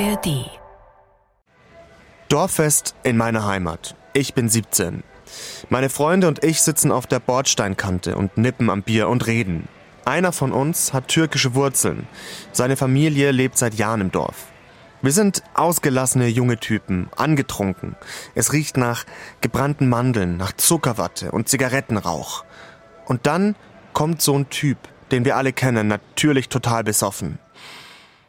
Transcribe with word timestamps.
ARD. 0.00 0.50
Dorffest 2.28 2.96
in 3.04 3.16
meiner 3.16 3.46
Heimat. 3.46 3.94
Ich 4.12 4.34
bin 4.34 4.48
17. 4.48 5.04
Meine 5.68 5.88
Freunde 5.88 6.26
und 6.26 6.42
ich 6.42 6.62
sitzen 6.62 6.90
auf 6.90 7.06
der 7.06 7.20
Bordsteinkante 7.20 8.16
und 8.16 8.36
nippen 8.36 8.70
am 8.70 8.82
Bier 8.82 9.08
und 9.08 9.28
reden. 9.28 9.68
Einer 10.04 10.32
von 10.32 10.50
uns 10.50 10.92
hat 10.92 11.06
türkische 11.06 11.54
Wurzeln. 11.54 12.08
Seine 12.50 12.76
Familie 12.76 13.30
lebt 13.30 13.56
seit 13.56 13.74
Jahren 13.74 14.00
im 14.00 14.10
Dorf. 14.10 14.46
Wir 15.00 15.12
sind 15.12 15.44
ausgelassene 15.54 16.26
junge 16.26 16.58
Typen, 16.58 17.08
angetrunken. 17.16 17.94
Es 18.34 18.52
riecht 18.52 18.76
nach 18.76 19.04
gebrannten 19.42 19.88
Mandeln, 19.88 20.36
nach 20.36 20.52
Zuckerwatte 20.52 21.30
und 21.30 21.48
Zigarettenrauch. 21.48 22.44
Und 23.06 23.26
dann 23.28 23.54
kommt 23.92 24.22
so 24.22 24.36
ein 24.36 24.50
Typ, 24.50 24.78
den 25.12 25.24
wir 25.24 25.36
alle 25.36 25.52
kennen, 25.52 25.86
natürlich 25.86 26.48
total 26.48 26.82
besoffen. 26.82 27.38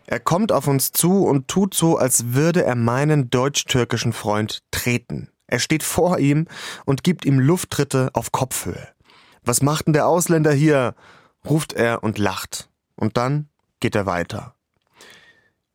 Er 0.08 0.20
kommt 0.20 0.52
auf 0.52 0.68
uns 0.68 0.92
zu 0.92 1.26
und 1.26 1.48
tut 1.48 1.74
so, 1.74 1.98
als 1.98 2.34
würde 2.34 2.64
er 2.64 2.76
meinen 2.76 3.30
deutsch-türkischen 3.30 4.14
Freund 4.14 4.62
treten. 4.72 5.30
Er 5.48 5.60
steht 5.60 5.84
vor 5.84 6.20
ihm 6.20 6.48
und 6.86 7.04
gibt 7.04 7.26
ihm 7.26 7.40
Lufttritte 7.40 8.10
auf 8.14 8.32
Kopfhöhe. 8.32 8.88
Was 9.44 9.62
macht 9.62 9.88
denn 9.88 9.94
der 9.94 10.08
Ausländer 10.08 10.54
hier? 10.54 10.96
ruft 11.48 11.74
er 11.74 12.04
und 12.04 12.18
lacht. 12.18 12.70
Und 12.96 13.18
dann 13.18 13.50
geht 13.80 13.96
er 13.96 14.06
weiter. 14.06 14.56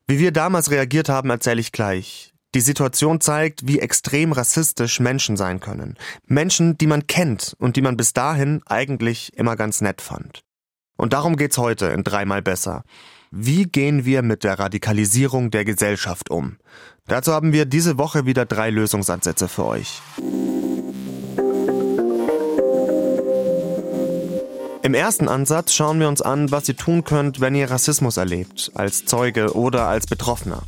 Wie 0.06 0.18
wir 0.18 0.32
damals 0.32 0.70
reagiert 0.72 1.08
haben, 1.08 1.30
erzähle 1.30 1.60
ich 1.60 1.70
gleich. 1.70 2.34
Die 2.56 2.60
Situation 2.60 3.20
zeigt, 3.20 3.68
wie 3.68 3.78
extrem 3.78 4.32
rassistisch 4.32 4.98
Menschen 4.98 5.36
sein 5.36 5.60
können. 5.60 5.96
Menschen, 6.26 6.76
die 6.76 6.88
man 6.88 7.06
kennt 7.06 7.54
und 7.60 7.76
die 7.76 7.82
man 7.82 7.96
bis 7.96 8.12
dahin 8.12 8.60
eigentlich 8.66 9.36
immer 9.36 9.54
ganz 9.54 9.80
nett 9.80 10.00
fand. 10.00 10.42
Und 10.96 11.12
darum 11.12 11.36
geht's 11.36 11.58
heute 11.58 11.86
in 11.86 12.02
dreimal 12.02 12.42
besser. 12.42 12.82
Wie 13.32 13.62
gehen 13.62 14.04
wir 14.04 14.22
mit 14.22 14.42
der 14.42 14.58
Radikalisierung 14.58 15.52
der 15.52 15.64
Gesellschaft 15.64 16.30
um? 16.30 16.56
Dazu 17.06 17.32
haben 17.32 17.52
wir 17.52 17.64
diese 17.64 17.96
Woche 17.96 18.26
wieder 18.26 18.44
drei 18.44 18.70
Lösungsansätze 18.70 19.46
für 19.46 19.66
euch. 19.66 20.02
Im 24.82 24.94
ersten 24.94 25.28
Ansatz 25.28 25.74
schauen 25.74 26.00
wir 26.00 26.08
uns 26.08 26.20
an, 26.22 26.50
was 26.50 26.68
ihr 26.68 26.76
tun 26.76 27.04
könnt, 27.04 27.40
wenn 27.40 27.54
ihr 27.54 27.70
Rassismus 27.70 28.16
erlebt, 28.16 28.72
als 28.74 29.04
Zeuge 29.04 29.54
oder 29.54 29.86
als 29.86 30.08
Betroffener. 30.08 30.64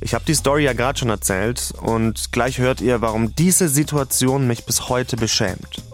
Ich 0.00 0.12
habe 0.12 0.24
die 0.24 0.34
Story 0.34 0.64
ja 0.64 0.72
gerade 0.72 0.98
schon 0.98 1.10
erzählt 1.10 1.72
und 1.80 2.32
gleich 2.32 2.58
hört 2.58 2.80
ihr, 2.80 3.00
warum 3.00 3.36
diese 3.36 3.68
Situation 3.68 4.48
mich 4.48 4.66
bis 4.66 4.88
heute 4.88 5.16
beschämt. 5.16 5.84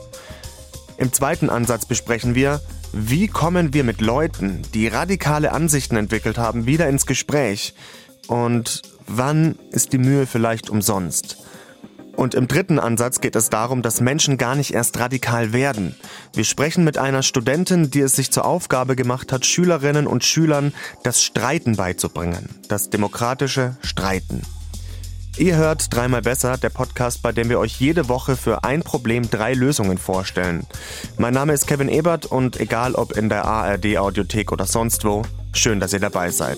Im 0.96 1.12
zweiten 1.12 1.50
Ansatz 1.50 1.84
besprechen 1.84 2.34
wir, 2.34 2.62
wie 2.98 3.28
kommen 3.28 3.74
wir 3.74 3.84
mit 3.84 4.00
Leuten, 4.00 4.62
die 4.72 4.88
radikale 4.88 5.52
Ansichten 5.52 5.96
entwickelt 5.96 6.38
haben, 6.38 6.64
wieder 6.64 6.88
ins 6.88 7.04
Gespräch? 7.04 7.74
Und 8.26 8.80
wann 9.06 9.56
ist 9.70 9.92
die 9.92 9.98
Mühe 9.98 10.26
vielleicht 10.26 10.70
umsonst? 10.70 11.36
Und 12.16 12.34
im 12.34 12.48
dritten 12.48 12.78
Ansatz 12.78 13.20
geht 13.20 13.36
es 13.36 13.50
darum, 13.50 13.82
dass 13.82 14.00
Menschen 14.00 14.38
gar 14.38 14.54
nicht 14.54 14.72
erst 14.72 14.98
radikal 14.98 15.52
werden. 15.52 15.94
Wir 16.32 16.44
sprechen 16.44 16.84
mit 16.84 16.96
einer 16.96 17.22
Studentin, 17.22 17.90
die 17.90 18.00
es 18.00 18.16
sich 18.16 18.30
zur 18.30 18.46
Aufgabe 18.46 18.96
gemacht 18.96 19.30
hat, 19.30 19.44
Schülerinnen 19.44 20.06
und 20.06 20.24
Schülern 20.24 20.72
das 21.02 21.22
Streiten 21.22 21.76
beizubringen. 21.76 22.48
Das 22.68 22.88
demokratische 22.88 23.76
Streiten. 23.82 24.40
Ihr 25.38 25.56
hört 25.56 25.94
dreimal 25.94 26.22
besser, 26.22 26.56
der 26.56 26.70
Podcast, 26.70 27.20
bei 27.20 27.30
dem 27.30 27.50
wir 27.50 27.58
euch 27.58 27.78
jede 27.78 28.08
Woche 28.08 28.36
für 28.36 28.64
ein 28.64 28.82
Problem 28.82 29.28
drei 29.28 29.52
Lösungen 29.52 29.98
vorstellen. 29.98 30.66
Mein 31.18 31.34
Name 31.34 31.52
ist 31.52 31.66
Kevin 31.66 31.90
Ebert 31.90 32.24
und 32.24 32.58
egal 32.58 32.94
ob 32.94 33.14
in 33.14 33.28
der 33.28 33.44
ARD 33.44 33.98
Audiothek 33.98 34.50
oder 34.50 34.64
sonst 34.64 35.04
wo, 35.04 35.24
schön, 35.52 35.78
dass 35.78 35.92
ihr 35.92 36.00
dabei 36.00 36.30
seid. 36.30 36.56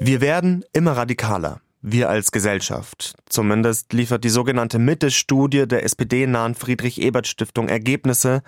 Wir 0.00 0.20
werden 0.20 0.64
immer 0.72 0.96
radikaler. 0.96 1.60
Wir 1.82 2.10
als 2.10 2.32
Gesellschaft. 2.32 3.14
Zumindest 3.28 3.92
liefert 3.92 4.24
die 4.24 4.28
sogenannte 4.28 4.80
Mitte-Studie 4.80 5.68
der 5.68 5.84
SPD-nahen 5.84 6.56
Friedrich-Ebert-Stiftung 6.56 7.68
Ergebnisse, 7.68 8.42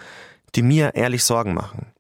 die 0.57 0.63
mir 0.63 0.97
ehrlich 0.97 1.23
Sorgen 1.23 1.55
machen. 1.55 1.93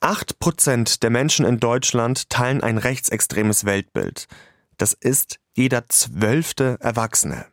Acht 0.00 0.38
Prozent 0.38 1.02
der 1.02 1.10
Menschen 1.10 1.46
in 1.46 1.60
Deutschland 1.60 2.28
teilen 2.28 2.62
ein 2.62 2.76
rechtsextremes 2.76 3.64
Weltbild. 3.64 4.28
Das 4.82 4.94
ist 4.94 5.38
jeder 5.54 5.88
zwölfte 5.88 6.76
Erwachsene. 6.80 7.46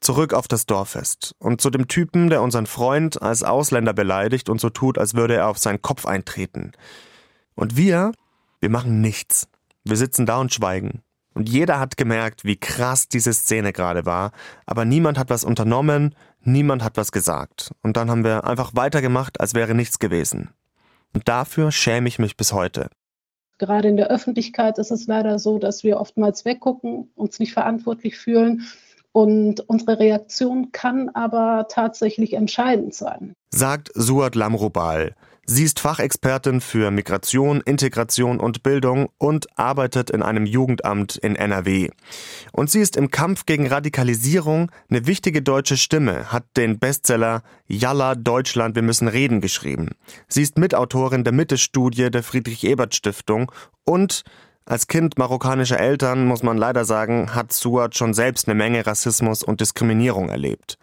Zurück 0.00 0.32
auf 0.32 0.48
das 0.48 0.64
Dorffest 0.64 1.34
und 1.38 1.60
zu 1.60 1.68
dem 1.68 1.88
Typen, 1.88 2.30
der 2.30 2.40
unseren 2.40 2.64
Freund 2.64 3.20
als 3.20 3.42
Ausländer 3.42 3.92
beleidigt 3.92 4.48
und 4.48 4.58
so 4.58 4.70
tut, 4.70 4.96
als 4.96 5.12
würde 5.12 5.34
er 5.34 5.48
auf 5.48 5.58
seinen 5.58 5.82
Kopf 5.82 6.06
eintreten. 6.06 6.72
Und 7.54 7.76
wir, 7.76 8.12
wir 8.60 8.70
machen 8.70 9.02
nichts. 9.02 9.46
Wir 9.84 9.98
sitzen 9.98 10.24
da 10.24 10.38
und 10.38 10.54
schweigen. 10.54 11.02
Und 11.34 11.50
jeder 11.50 11.78
hat 11.78 11.98
gemerkt, 11.98 12.46
wie 12.46 12.56
krass 12.56 13.08
diese 13.08 13.34
Szene 13.34 13.74
gerade 13.74 14.06
war, 14.06 14.32
aber 14.64 14.86
niemand 14.86 15.18
hat 15.18 15.28
was 15.28 15.44
unternommen, 15.44 16.14
niemand 16.40 16.82
hat 16.82 16.96
was 16.96 17.12
gesagt. 17.12 17.72
Und 17.82 17.98
dann 17.98 18.10
haben 18.10 18.24
wir 18.24 18.44
einfach 18.44 18.70
weitergemacht, 18.74 19.38
als 19.38 19.52
wäre 19.52 19.74
nichts 19.74 19.98
gewesen. 19.98 20.48
Und 21.12 21.28
dafür 21.28 21.72
schäme 21.72 22.08
ich 22.08 22.18
mich 22.18 22.38
bis 22.38 22.54
heute. 22.54 22.88
Gerade 23.62 23.86
in 23.86 23.96
der 23.96 24.08
Öffentlichkeit 24.08 24.76
ist 24.78 24.90
es 24.90 25.06
leider 25.06 25.38
so, 25.38 25.56
dass 25.56 25.84
wir 25.84 26.00
oftmals 26.00 26.44
weggucken, 26.44 27.12
uns 27.14 27.38
nicht 27.38 27.52
verantwortlich 27.52 28.18
fühlen. 28.18 28.66
Und 29.12 29.60
unsere 29.68 30.00
Reaktion 30.00 30.72
kann 30.72 31.10
aber 31.10 31.66
tatsächlich 31.68 32.32
entscheidend 32.32 32.92
sein. 32.92 33.34
Sagt 33.54 33.92
Suat 33.94 34.34
Lamrobal. 34.34 35.14
Sie 35.44 35.64
ist 35.64 35.80
Fachexpertin 35.80 36.60
für 36.60 36.92
Migration, 36.92 37.60
Integration 37.62 38.38
und 38.38 38.62
Bildung 38.62 39.08
und 39.18 39.46
arbeitet 39.58 40.08
in 40.10 40.22
einem 40.22 40.46
Jugendamt 40.46 41.16
in 41.16 41.34
NRW. 41.34 41.90
Und 42.52 42.70
sie 42.70 42.80
ist 42.80 42.96
im 42.96 43.10
Kampf 43.10 43.44
gegen 43.44 43.66
Radikalisierung 43.66 44.70
eine 44.88 45.06
wichtige 45.06 45.42
deutsche 45.42 45.76
Stimme, 45.76 46.30
hat 46.30 46.44
den 46.56 46.78
Bestseller 46.78 47.42
Yalla 47.66 48.14
Deutschland, 48.14 48.76
wir 48.76 48.82
müssen 48.82 49.08
reden 49.08 49.40
geschrieben. 49.40 49.90
Sie 50.28 50.42
ist 50.42 50.58
Mitautorin 50.58 51.24
der 51.24 51.32
Mitte-Studie 51.32 52.12
der 52.12 52.22
Friedrich-Ebert-Stiftung 52.22 53.50
und 53.84 54.22
als 54.64 54.86
Kind 54.86 55.18
marokkanischer 55.18 55.80
Eltern, 55.80 56.24
muss 56.24 56.44
man 56.44 56.56
leider 56.56 56.84
sagen, 56.84 57.34
hat 57.34 57.52
Suat 57.52 57.96
schon 57.96 58.14
selbst 58.14 58.46
eine 58.46 58.54
Menge 58.54 58.86
Rassismus 58.86 59.42
und 59.42 59.60
Diskriminierung 59.60 60.28
erlebt. 60.28 60.78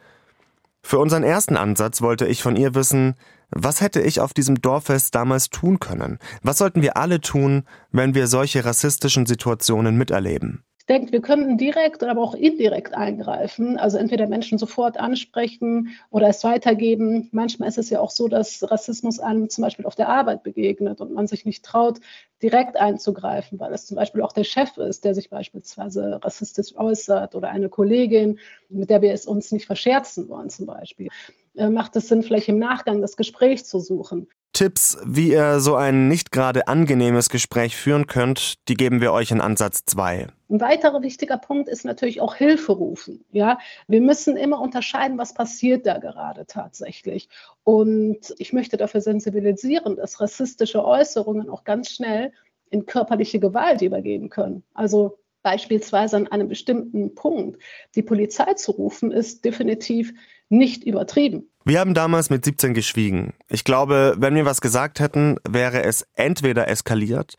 Für 0.81 0.99
unseren 0.99 1.23
ersten 1.23 1.57
Ansatz 1.57 2.01
wollte 2.01 2.25
ich 2.25 2.41
von 2.41 2.55
ihr 2.55 2.73
wissen, 2.75 3.15
was 3.51 3.81
hätte 3.81 4.01
ich 4.01 4.19
auf 4.19 4.33
diesem 4.33 4.61
Dorffest 4.61 5.15
damals 5.15 5.49
tun 5.49 5.79
können? 5.79 6.19
Was 6.43 6.59
sollten 6.59 6.81
wir 6.81 6.97
alle 6.97 7.19
tun, 7.19 7.63
wenn 7.91 8.13
wir 8.13 8.27
solche 8.27 8.63
rassistischen 8.63 9.25
Situationen 9.25 9.97
miterleben? 9.97 10.63
Denke, 10.89 11.11
wir 11.11 11.21
könnten 11.21 11.57
direkt, 11.57 12.03
aber 12.03 12.21
auch 12.21 12.33
indirekt 12.33 12.93
eingreifen. 12.95 13.77
Also 13.77 13.97
entweder 13.97 14.27
Menschen 14.27 14.57
sofort 14.57 14.99
ansprechen 14.99 15.89
oder 16.09 16.27
es 16.27 16.43
weitergeben. 16.43 17.29
Manchmal 17.31 17.69
ist 17.69 17.77
es 17.77 17.89
ja 17.89 17.99
auch 17.99 18.09
so, 18.09 18.27
dass 18.27 18.69
Rassismus 18.69 19.19
einem 19.19 19.49
zum 19.49 19.63
Beispiel 19.63 19.85
auf 19.85 19.95
der 19.95 20.09
Arbeit 20.09 20.43
begegnet 20.43 20.99
und 20.99 21.13
man 21.13 21.27
sich 21.27 21.45
nicht 21.45 21.63
traut, 21.63 21.99
direkt 22.41 22.77
einzugreifen, 22.77 23.59
weil 23.59 23.73
es 23.73 23.85
zum 23.85 23.95
Beispiel 23.95 24.21
auch 24.21 24.33
der 24.33 24.43
Chef 24.43 24.77
ist, 24.77 25.05
der 25.05 25.13
sich 25.13 25.29
beispielsweise 25.29 26.19
rassistisch 26.23 26.75
äußert 26.75 27.35
oder 27.35 27.49
eine 27.49 27.69
Kollegin, 27.69 28.39
mit 28.69 28.89
der 28.89 29.01
wir 29.01 29.13
es 29.13 29.25
uns 29.25 29.51
nicht 29.51 29.67
verscherzen 29.67 30.27
wollen 30.29 30.49
zum 30.49 30.65
Beispiel. 30.65 31.09
Äh, 31.55 31.69
macht 31.69 31.95
es 31.95 32.07
Sinn, 32.07 32.23
vielleicht 32.23 32.49
im 32.49 32.59
Nachgang 32.59 33.01
das 33.01 33.15
Gespräch 33.15 33.65
zu 33.65 33.79
suchen. 33.79 34.27
Tipps, 34.53 34.97
wie 35.05 35.29
ihr 35.29 35.59
so 35.59 35.75
ein 35.75 36.07
nicht 36.07 36.31
gerade 36.31 36.67
angenehmes 36.67 37.29
Gespräch 37.29 37.75
führen 37.75 38.07
könnt, 38.07 38.55
die 38.67 38.73
geben 38.73 39.01
wir 39.01 39.13
euch 39.13 39.31
in 39.31 39.41
Ansatz 39.41 39.85
2. 39.85 40.27
Ein 40.49 40.61
weiterer 40.61 41.01
wichtiger 41.03 41.37
Punkt 41.37 41.69
ist 41.69 41.85
natürlich 41.85 42.21
auch 42.21 42.35
Hilfe 42.35 42.71
rufen. 42.71 43.23
Ja, 43.31 43.59
wir 43.87 44.01
müssen 44.01 44.35
immer 44.35 44.59
unterscheiden, 44.59 45.17
was 45.17 45.33
passiert 45.33 45.85
da 45.85 45.99
gerade 45.99 46.45
tatsächlich. 46.47 47.29
Und 47.63 48.33
ich 48.37 48.51
möchte 48.51 48.77
dafür 48.77 49.01
sensibilisieren, 49.01 49.95
dass 49.95 50.19
rassistische 50.19 50.83
Äußerungen 50.83 51.49
auch 51.49 51.63
ganz 51.63 51.91
schnell 51.91 52.31
in 52.71 52.85
körperliche 52.85 53.39
Gewalt 53.39 53.81
übergehen 53.81 54.29
können. 54.29 54.63
Also 54.73 55.19
beispielsweise 55.43 56.17
an 56.17 56.27
einem 56.27 56.47
bestimmten 56.47 57.15
Punkt 57.15 57.61
die 57.95 58.03
Polizei 58.03 58.53
zu 58.55 58.71
rufen, 58.71 59.11
ist 59.11 59.45
definitiv 59.45 60.13
nicht 60.49 60.83
übertrieben. 60.83 61.49
Wir 61.69 61.81
haben 61.81 61.93
damals 61.93 62.31
mit 62.31 62.43
17 62.43 62.73
geschwiegen. 62.73 63.33
Ich 63.47 63.63
glaube, 63.63 64.15
wenn 64.17 64.33
wir 64.33 64.43
was 64.43 64.59
gesagt 64.59 64.99
hätten, 64.99 65.37
wäre 65.47 65.83
es 65.83 66.03
entweder 66.15 66.67
eskaliert 66.67 67.35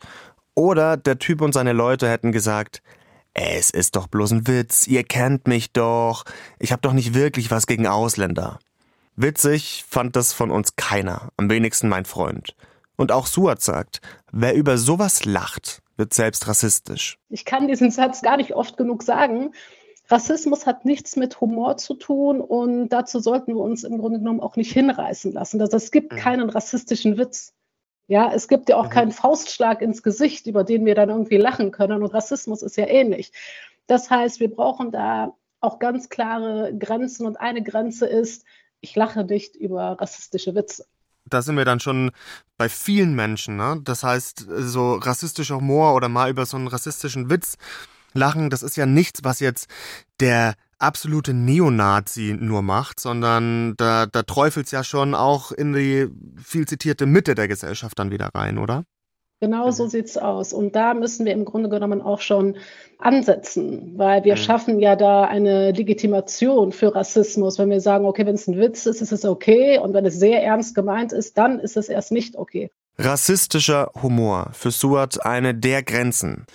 oder 0.55 0.95
der 0.95 1.19
Typ 1.19 1.41
und 1.41 1.51
seine 1.51 1.73
Leute 1.73 2.07
hätten 2.07 2.31
gesagt, 2.31 2.81
es 3.33 3.71
ist 3.71 3.97
doch 3.97 4.07
bloß 4.07 4.31
ein 4.31 4.47
Witz, 4.47 4.87
ihr 4.87 5.03
kennt 5.03 5.49
mich 5.49 5.73
doch, 5.73 6.23
ich 6.59 6.71
habe 6.71 6.81
doch 6.81 6.93
nicht 6.93 7.13
wirklich 7.13 7.51
was 7.51 7.67
gegen 7.67 7.87
Ausländer. 7.87 8.59
Witzig 9.17 9.83
fand 9.89 10.15
das 10.15 10.31
von 10.31 10.49
uns 10.49 10.77
keiner, 10.77 11.33
am 11.35 11.49
wenigsten 11.49 11.89
mein 11.89 12.05
Freund. 12.05 12.55
Und 12.95 13.11
auch 13.11 13.27
Suat 13.27 13.61
sagt, 13.61 13.99
wer 14.31 14.55
über 14.55 14.77
sowas 14.77 15.25
lacht, 15.25 15.81
wird 15.97 16.13
selbst 16.13 16.47
rassistisch. 16.47 17.17
Ich 17.27 17.43
kann 17.43 17.67
diesen 17.67 17.91
Satz 17.91 18.21
gar 18.21 18.37
nicht 18.37 18.53
oft 18.53 18.77
genug 18.77 19.03
sagen, 19.03 19.51
Rassismus 20.11 20.65
hat 20.65 20.83
nichts 20.83 21.15
mit 21.15 21.39
Humor 21.39 21.77
zu 21.77 21.93
tun 21.93 22.41
und 22.41 22.89
dazu 22.89 23.19
sollten 23.19 23.55
wir 23.55 23.61
uns 23.61 23.83
im 23.83 23.97
Grunde 23.97 24.19
genommen 24.19 24.41
auch 24.41 24.57
nicht 24.57 24.73
hinreißen 24.73 25.31
lassen. 25.31 25.61
Also 25.61 25.77
es 25.77 25.91
gibt 25.91 26.11
mhm. 26.11 26.17
keinen 26.17 26.49
rassistischen 26.49 27.17
Witz. 27.17 27.53
Ja, 28.07 28.31
es 28.33 28.49
gibt 28.49 28.67
ja 28.67 28.75
auch 28.75 28.87
mhm. 28.87 28.89
keinen 28.89 29.11
Faustschlag 29.11 29.81
ins 29.81 30.03
Gesicht, 30.03 30.47
über 30.47 30.65
den 30.65 30.85
wir 30.85 30.95
dann 30.95 31.09
irgendwie 31.09 31.37
lachen 31.37 31.71
können. 31.71 32.03
Und 32.03 32.13
Rassismus 32.13 32.61
ist 32.61 32.75
ja 32.75 32.87
ähnlich. 32.87 33.31
Das 33.87 34.09
heißt, 34.09 34.41
wir 34.41 34.53
brauchen 34.53 34.91
da 34.91 35.33
auch 35.61 35.79
ganz 35.79 36.09
klare 36.09 36.75
Grenzen. 36.77 37.25
Und 37.25 37.37
eine 37.37 37.63
Grenze 37.63 38.05
ist, 38.05 38.43
ich 38.81 38.95
lache 38.95 39.23
nicht 39.23 39.55
über 39.55 39.97
rassistische 40.01 40.55
Witze. 40.55 40.85
Da 41.25 41.41
sind 41.41 41.55
wir 41.55 41.65
dann 41.65 41.79
schon 41.79 42.11
bei 42.57 42.67
vielen 42.67 43.15
Menschen. 43.15 43.55
Ne? 43.55 43.79
Das 43.83 44.03
heißt, 44.03 44.45
so 44.49 44.95
rassistischer 44.95 45.57
Humor 45.57 45.95
oder 45.95 46.09
mal 46.09 46.29
über 46.29 46.45
so 46.45 46.57
einen 46.57 46.67
rassistischen 46.67 47.29
Witz 47.29 47.57
lachen, 48.13 48.49
das 48.49 48.63
ist 48.63 48.77
ja 48.77 48.85
nichts, 48.85 49.21
was 49.23 49.39
jetzt 49.39 49.69
der 50.19 50.55
absolute 50.79 51.33
Neonazi 51.33 52.35
nur 52.39 52.61
macht, 52.61 52.99
sondern 52.99 53.75
da, 53.77 54.07
da 54.07 54.23
träufelt 54.23 54.65
es 54.65 54.71
ja 54.71 54.83
schon 54.83 55.13
auch 55.13 55.51
in 55.51 55.73
die 55.73 56.07
viel 56.43 56.67
zitierte 56.67 57.05
Mitte 57.05 57.35
der 57.35 57.47
Gesellschaft 57.47 57.99
dann 57.99 58.11
wieder 58.11 58.29
rein, 58.33 58.57
oder? 58.57 58.83
Genau 59.41 59.71
so 59.71 59.85
mhm. 59.85 59.89
sieht 59.89 60.05
es 60.05 60.17
aus. 60.17 60.53
Und 60.53 60.75
da 60.75 60.93
müssen 60.93 61.25
wir 61.25 61.33
im 61.33 61.45
Grunde 61.45 61.67
genommen 61.67 62.01
auch 62.01 62.21
schon 62.21 62.57
ansetzen, 62.99 63.93
weil 63.97 64.23
wir 64.23 64.35
mhm. 64.35 64.39
schaffen 64.39 64.79
ja 64.79 64.95
da 64.95 65.23
eine 65.23 65.71
Legitimation 65.71 66.71
für 66.71 66.93
Rassismus. 66.93 67.57
Wenn 67.57 67.71
wir 67.71 67.81
sagen, 67.81 68.05
okay, 68.05 68.25
wenn 68.27 68.35
es 68.35 68.47
ein 68.47 68.59
Witz 68.59 68.85
ist, 68.85 69.01
ist 69.01 69.11
es 69.11 69.25
okay. 69.25 69.79
Und 69.79 69.95
wenn 69.95 70.05
es 70.05 70.19
sehr 70.19 70.43
ernst 70.43 70.75
gemeint 70.75 71.11
ist, 71.11 71.39
dann 71.39 71.59
ist 71.59 71.75
es 71.75 71.89
erst 71.89 72.11
nicht 72.11 72.35
okay. 72.35 72.69
Rassistischer 72.99 73.91
Humor 74.03 74.51
für 74.53 74.69
Suat 74.69 75.25
eine 75.25 75.55
der 75.55 75.81
Grenzen. 75.81 76.45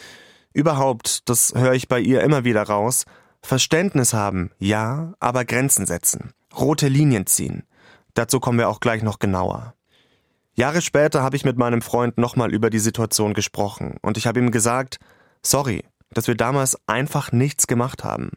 Überhaupt, 0.56 1.28
das 1.28 1.52
höre 1.54 1.74
ich 1.74 1.86
bei 1.86 2.00
ihr 2.00 2.22
immer 2.22 2.44
wieder 2.44 2.62
raus, 2.62 3.04
Verständnis 3.42 4.14
haben, 4.14 4.52
ja, 4.58 5.12
aber 5.20 5.44
Grenzen 5.44 5.84
setzen, 5.84 6.32
rote 6.58 6.88
Linien 6.88 7.26
ziehen. 7.26 7.64
Dazu 8.14 8.40
kommen 8.40 8.58
wir 8.58 8.70
auch 8.70 8.80
gleich 8.80 9.02
noch 9.02 9.18
genauer. 9.18 9.74
Jahre 10.54 10.80
später 10.80 11.22
habe 11.22 11.36
ich 11.36 11.44
mit 11.44 11.58
meinem 11.58 11.82
Freund 11.82 12.16
nochmal 12.16 12.54
über 12.54 12.70
die 12.70 12.78
Situation 12.78 13.34
gesprochen 13.34 13.98
und 14.00 14.16
ich 14.16 14.26
habe 14.26 14.40
ihm 14.40 14.50
gesagt, 14.50 14.98
sorry, 15.42 15.84
dass 16.12 16.26
wir 16.26 16.36
damals 16.36 16.78
einfach 16.86 17.32
nichts 17.32 17.66
gemacht 17.66 18.02
haben. 18.02 18.30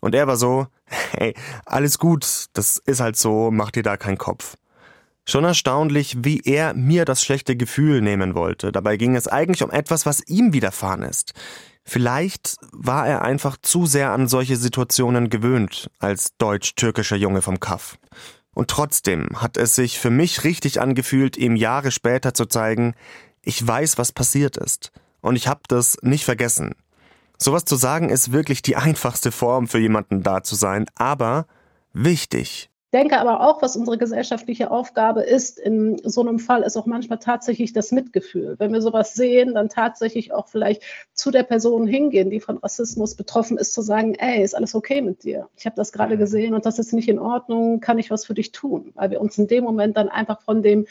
Und 0.00 0.16
er 0.16 0.26
war 0.26 0.36
so, 0.36 0.66
hey, 1.12 1.32
alles 1.64 2.00
gut, 2.00 2.46
das 2.54 2.78
ist 2.78 2.98
halt 2.98 3.16
so, 3.16 3.52
mach 3.52 3.70
dir 3.70 3.84
da 3.84 3.96
keinen 3.96 4.18
Kopf. 4.18 4.56
Schon 5.24 5.44
erstaunlich, 5.44 6.16
wie 6.24 6.40
er 6.40 6.74
mir 6.74 7.04
das 7.04 7.22
schlechte 7.22 7.56
Gefühl 7.56 8.00
nehmen 8.00 8.34
wollte. 8.34 8.72
Dabei 8.72 8.96
ging 8.96 9.14
es 9.14 9.28
eigentlich 9.28 9.62
um 9.62 9.70
etwas, 9.70 10.04
was 10.04 10.26
ihm 10.26 10.52
widerfahren 10.52 11.02
ist. 11.02 11.32
Vielleicht 11.84 12.56
war 12.72 13.06
er 13.06 13.22
einfach 13.22 13.56
zu 13.60 13.86
sehr 13.86 14.10
an 14.10 14.28
solche 14.28 14.56
Situationen 14.56 15.30
gewöhnt, 15.30 15.90
als 15.98 16.36
deutsch-türkischer 16.38 17.16
Junge 17.16 17.42
vom 17.42 17.60
Kaff. 17.60 17.98
Und 18.54 18.68
trotzdem 18.68 19.28
hat 19.40 19.56
es 19.56 19.74
sich 19.74 19.98
für 19.98 20.10
mich 20.10 20.44
richtig 20.44 20.80
angefühlt, 20.80 21.36
ihm 21.36 21.56
Jahre 21.56 21.90
später 21.90 22.34
zu 22.34 22.46
zeigen, 22.46 22.94
ich 23.42 23.66
weiß, 23.66 23.98
was 23.98 24.12
passiert 24.12 24.56
ist. 24.56 24.92
Und 25.20 25.36
ich 25.36 25.48
habe 25.48 25.62
das 25.68 25.96
nicht 26.02 26.24
vergessen. 26.24 26.74
Sowas 27.38 27.64
zu 27.64 27.76
sagen 27.76 28.10
ist 28.10 28.32
wirklich 28.32 28.62
die 28.62 28.76
einfachste 28.76 29.32
Form 29.32 29.68
für 29.68 29.78
jemanden 29.78 30.22
da 30.22 30.42
zu 30.42 30.56
sein, 30.56 30.86
aber 30.96 31.46
wichtig 31.92 32.70
denke 32.92 33.18
aber 33.18 33.40
auch, 33.40 33.62
was 33.62 33.76
unsere 33.76 33.98
gesellschaftliche 33.98 34.70
Aufgabe 34.70 35.22
ist, 35.22 35.58
in 35.58 36.00
so 36.04 36.20
einem 36.20 36.38
Fall 36.38 36.62
ist 36.62 36.76
auch 36.76 36.86
manchmal 36.86 37.18
tatsächlich 37.18 37.72
das 37.72 37.90
Mitgefühl. 37.92 38.56
Wenn 38.58 38.72
wir 38.72 38.82
sowas 38.82 39.14
sehen, 39.14 39.54
dann 39.54 39.68
tatsächlich 39.68 40.32
auch 40.32 40.48
vielleicht 40.48 40.82
zu 41.14 41.30
der 41.30 41.42
Person 41.42 41.86
hingehen, 41.86 42.30
die 42.30 42.40
von 42.40 42.58
Rassismus 42.58 43.14
betroffen 43.14 43.56
ist, 43.56 43.72
zu 43.72 43.82
sagen, 43.82 44.14
ey, 44.16 44.42
ist 44.42 44.54
alles 44.54 44.74
okay 44.74 45.00
mit 45.00 45.24
dir? 45.24 45.48
Ich 45.56 45.66
habe 45.66 45.76
das 45.76 45.92
gerade 45.92 46.18
gesehen 46.18 46.54
und 46.54 46.66
das 46.66 46.78
ist 46.78 46.92
nicht 46.92 47.08
in 47.08 47.18
Ordnung, 47.18 47.80
kann 47.80 47.98
ich 47.98 48.10
was 48.10 48.26
für 48.26 48.34
dich 48.34 48.52
tun? 48.52 48.92
Weil 48.94 49.10
wir 49.10 49.20
uns 49.20 49.38
in 49.38 49.46
dem 49.46 49.64
Moment 49.64 49.96
dann 49.96 50.08
einfach 50.08 50.42
von 50.42 50.62
dem 50.62 50.86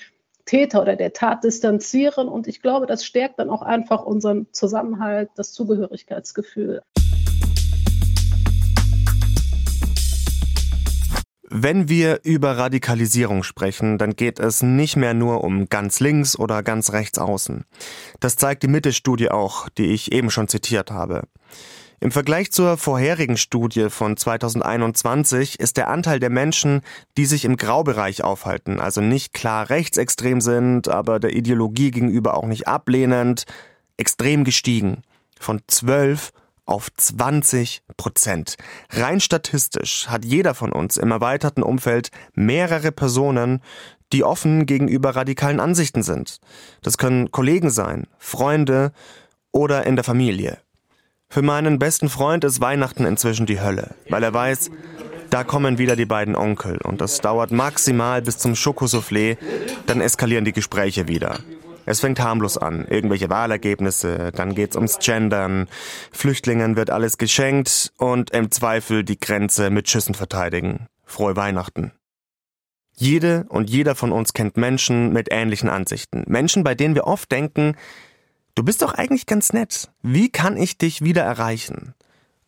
Täter 0.45 0.81
oder 0.81 0.95
der 0.95 1.13
Tat 1.13 1.43
distanzieren 1.43 2.27
und 2.27 2.47
ich 2.47 2.61
glaube, 2.61 2.85
das 2.87 3.05
stärkt 3.05 3.39
dann 3.39 3.49
auch 3.49 3.61
einfach 3.61 4.03
unseren 4.03 4.47
Zusammenhalt, 4.51 5.29
das 5.35 5.53
Zugehörigkeitsgefühl. 5.53 6.81
Wenn 11.53 11.89
wir 11.89 12.21
über 12.23 12.57
Radikalisierung 12.57 13.43
sprechen, 13.43 13.97
dann 13.97 14.15
geht 14.15 14.39
es 14.39 14.63
nicht 14.63 14.95
mehr 14.95 15.13
nur 15.13 15.43
um 15.43 15.67
ganz 15.67 15.99
links 15.99 16.39
oder 16.39 16.63
ganz 16.63 16.93
rechts 16.93 17.19
außen. 17.19 17.65
Das 18.21 18.37
zeigt 18.37 18.63
die 18.63 18.69
Mitte-Studie 18.69 19.31
auch, 19.31 19.67
die 19.67 19.87
ich 19.87 20.13
eben 20.13 20.31
schon 20.31 20.47
zitiert 20.47 20.91
habe. 20.91 21.23
Im 21.99 22.11
Vergleich 22.11 22.53
zur 22.53 22.77
vorherigen 22.77 23.35
Studie 23.35 23.89
von 23.89 24.15
2021 24.15 25.59
ist 25.59 25.75
der 25.75 25.89
Anteil 25.89 26.21
der 26.21 26.29
Menschen, 26.29 26.83
die 27.17 27.25
sich 27.25 27.43
im 27.43 27.57
Graubereich 27.57 28.23
aufhalten, 28.23 28.79
also 28.79 29.01
nicht 29.01 29.33
klar 29.33 29.69
rechtsextrem 29.69 30.39
sind, 30.39 30.87
aber 30.87 31.19
der 31.19 31.35
Ideologie 31.35 31.91
gegenüber 31.91 32.37
auch 32.37 32.47
nicht 32.47 32.69
ablehnend, 32.69 33.43
extrem 33.97 34.45
gestiegen. 34.45 35.01
Von 35.37 35.61
12 35.67 36.31
auf 36.71 36.89
20 36.95 37.83
Prozent. 37.97 38.55
Rein 38.91 39.19
statistisch 39.19 40.07
hat 40.07 40.23
jeder 40.23 40.53
von 40.53 40.71
uns 40.71 40.97
im 40.97 41.11
erweiterten 41.11 41.63
Umfeld 41.63 42.11
mehrere 42.33 42.91
Personen, 42.91 43.61
die 44.13 44.23
offen 44.23 44.65
gegenüber 44.65 45.15
radikalen 45.15 45.59
Ansichten 45.59 46.01
sind. 46.01 46.39
Das 46.81 46.97
können 46.97 47.31
Kollegen 47.31 47.69
sein, 47.69 48.07
Freunde 48.17 48.93
oder 49.51 49.85
in 49.85 49.95
der 49.95 50.05
Familie. 50.05 50.59
Für 51.29 51.41
meinen 51.41 51.77
besten 51.77 52.09
Freund 52.09 52.43
ist 52.43 52.61
Weihnachten 52.61 53.05
inzwischen 53.05 53.45
die 53.45 53.61
Hölle, 53.61 53.95
weil 54.09 54.23
er 54.23 54.33
weiß, 54.33 54.71
da 55.29 55.43
kommen 55.43 55.77
wieder 55.77 55.95
die 55.95 56.05
beiden 56.05 56.35
Onkel 56.35 56.77
und 56.83 57.01
das 57.01 57.19
dauert 57.19 57.51
maximal 57.51 58.21
bis 58.21 58.37
zum 58.37 58.53
Schokosoufflé, 58.53 59.37
dann 59.87 60.01
eskalieren 60.01 60.45
die 60.45 60.51
Gespräche 60.51 61.07
wieder. 61.07 61.39
Es 61.85 61.99
fängt 61.99 62.19
harmlos 62.19 62.57
an, 62.57 62.85
irgendwelche 62.87 63.29
Wahlergebnisse, 63.29 64.31
dann 64.33 64.55
geht's 64.55 64.75
ums 64.75 64.99
Gendern, 64.99 65.67
Flüchtlingen 66.11 66.75
wird 66.75 66.89
alles 66.89 67.17
geschenkt 67.17 67.91
und 67.97 68.31
im 68.31 68.51
Zweifel 68.51 69.03
die 69.03 69.19
Grenze 69.19 69.69
mit 69.69 69.89
Schüssen 69.89 70.13
verteidigen. 70.13 70.87
Frohe 71.05 71.35
Weihnachten. 71.35 71.91
Jede 72.95 73.45
und 73.49 73.69
jeder 73.69 73.95
von 73.95 74.11
uns 74.11 74.33
kennt 74.33 74.57
Menschen 74.57 75.11
mit 75.11 75.29
ähnlichen 75.31 75.69
Ansichten. 75.69 76.23
Menschen, 76.27 76.63
bei 76.63 76.75
denen 76.75 76.95
wir 76.95 77.07
oft 77.07 77.31
denken, 77.31 77.75
du 78.55 78.63
bist 78.63 78.81
doch 78.81 78.93
eigentlich 78.93 79.25
ganz 79.25 79.53
nett. 79.53 79.91
Wie 80.03 80.29
kann 80.29 80.57
ich 80.57 80.77
dich 80.77 81.01
wieder 81.01 81.23
erreichen? 81.23 81.95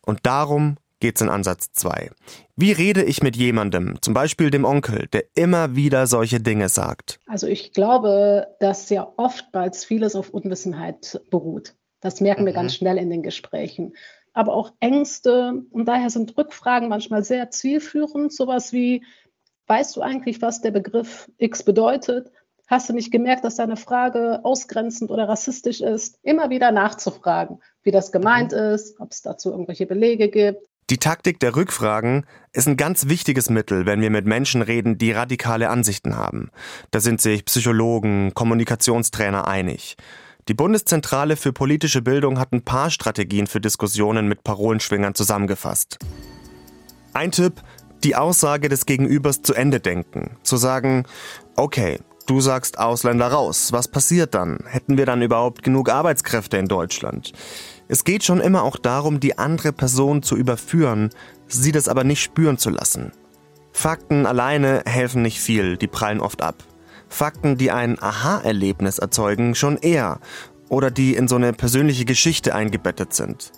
Und 0.00 0.20
darum 0.22 0.76
geht's 1.00 1.20
in 1.20 1.28
Ansatz 1.28 1.72
2. 1.72 2.10
Wie 2.56 2.72
rede 2.72 3.02
ich 3.02 3.22
mit 3.22 3.36
jemandem, 3.36 4.00
zum 4.00 4.14
Beispiel 4.14 4.50
dem 4.50 4.64
Onkel, 4.64 5.06
der 5.12 5.24
immer 5.34 5.76
wieder 5.76 6.06
solche 6.06 6.40
Dinge 6.40 6.68
sagt? 6.68 7.20
Also 7.26 7.46
ich 7.46 7.72
glaube, 7.72 8.46
dass 8.60 8.88
ja 8.90 9.12
oftmals 9.16 9.84
vieles 9.84 10.14
auf 10.16 10.30
Unwissenheit 10.30 11.20
beruht. 11.30 11.74
Das 12.00 12.20
merken 12.20 12.42
mhm. 12.42 12.46
wir 12.46 12.52
ganz 12.52 12.74
schnell 12.74 12.98
in 12.98 13.10
den 13.10 13.22
Gesprächen. 13.22 13.94
Aber 14.32 14.54
auch 14.54 14.72
Ängste 14.80 15.62
und 15.70 15.86
daher 15.86 16.10
sind 16.10 16.36
Rückfragen 16.36 16.88
manchmal 16.88 17.24
sehr 17.24 17.50
zielführend. 17.50 18.32
Sowas 18.32 18.72
wie, 18.72 19.04
weißt 19.68 19.96
du 19.96 20.02
eigentlich, 20.02 20.42
was 20.42 20.60
der 20.60 20.72
Begriff 20.72 21.30
X 21.38 21.62
bedeutet? 21.62 22.30
Hast 22.66 22.88
du 22.88 22.94
nicht 22.94 23.10
gemerkt, 23.10 23.44
dass 23.44 23.56
deine 23.56 23.76
Frage 23.76 24.44
ausgrenzend 24.44 25.10
oder 25.10 25.28
rassistisch 25.28 25.80
ist? 25.80 26.18
Immer 26.22 26.50
wieder 26.50 26.72
nachzufragen, 26.72 27.60
wie 27.82 27.90
das 27.90 28.10
gemeint 28.10 28.52
mhm. 28.52 28.58
ist, 28.58 28.98
ob 29.00 29.12
es 29.12 29.22
dazu 29.22 29.50
irgendwelche 29.50 29.86
Belege 29.86 30.28
gibt. 30.28 30.62
Die 30.90 30.98
Taktik 30.98 31.40
der 31.40 31.56
Rückfragen 31.56 32.26
ist 32.52 32.68
ein 32.68 32.76
ganz 32.76 33.08
wichtiges 33.08 33.48
Mittel, 33.48 33.86
wenn 33.86 34.02
wir 34.02 34.10
mit 34.10 34.26
Menschen 34.26 34.60
reden, 34.60 34.98
die 34.98 35.12
radikale 35.12 35.70
Ansichten 35.70 36.18
haben. 36.18 36.50
Da 36.90 37.00
sind 37.00 37.22
sich 37.22 37.46
Psychologen, 37.46 38.34
Kommunikationstrainer 38.34 39.48
einig. 39.48 39.96
Die 40.46 40.52
Bundeszentrale 40.52 41.36
für 41.36 41.54
politische 41.54 42.02
Bildung 42.02 42.38
hat 42.38 42.52
ein 42.52 42.66
paar 42.66 42.90
Strategien 42.90 43.46
für 43.46 43.62
Diskussionen 43.62 44.28
mit 44.28 44.44
Parolenschwingern 44.44 45.14
zusammengefasst. 45.14 45.96
Ein 47.14 47.32
Tipp, 47.32 47.62
die 48.02 48.14
Aussage 48.14 48.68
des 48.68 48.84
Gegenübers 48.84 49.40
zu 49.40 49.54
Ende 49.54 49.80
denken. 49.80 50.36
Zu 50.42 50.58
sagen, 50.58 51.04
okay, 51.56 51.98
du 52.26 52.42
sagst 52.42 52.78
Ausländer 52.78 53.28
raus, 53.28 53.72
was 53.72 53.88
passiert 53.88 54.34
dann? 54.34 54.58
Hätten 54.66 54.98
wir 54.98 55.06
dann 55.06 55.22
überhaupt 55.22 55.62
genug 55.62 55.88
Arbeitskräfte 55.88 56.58
in 56.58 56.68
Deutschland? 56.68 57.32
Es 57.88 58.04
geht 58.04 58.24
schon 58.24 58.40
immer 58.40 58.62
auch 58.62 58.76
darum, 58.76 59.20
die 59.20 59.38
andere 59.38 59.72
Person 59.72 60.22
zu 60.22 60.36
überführen, 60.36 61.10
sie 61.48 61.72
das 61.72 61.88
aber 61.88 62.04
nicht 62.04 62.22
spüren 62.22 62.58
zu 62.58 62.70
lassen. 62.70 63.12
Fakten 63.72 64.24
alleine 64.24 64.82
helfen 64.86 65.22
nicht 65.22 65.40
viel, 65.40 65.76
die 65.76 65.88
prallen 65.88 66.20
oft 66.20 66.42
ab. 66.42 66.64
Fakten, 67.08 67.58
die 67.58 67.70
ein 67.70 68.00
Aha-Erlebnis 68.00 68.98
erzeugen, 68.98 69.54
schon 69.54 69.76
eher 69.76 70.20
oder 70.68 70.90
die 70.90 71.14
in 71.14 71.28
so 71.28 71.36
eine 71.36 71.52
persönliche 71.52 72.04
Geschichte 72.04 72.54
eingebettet 72.54 73.12
sind. 73.12 73.52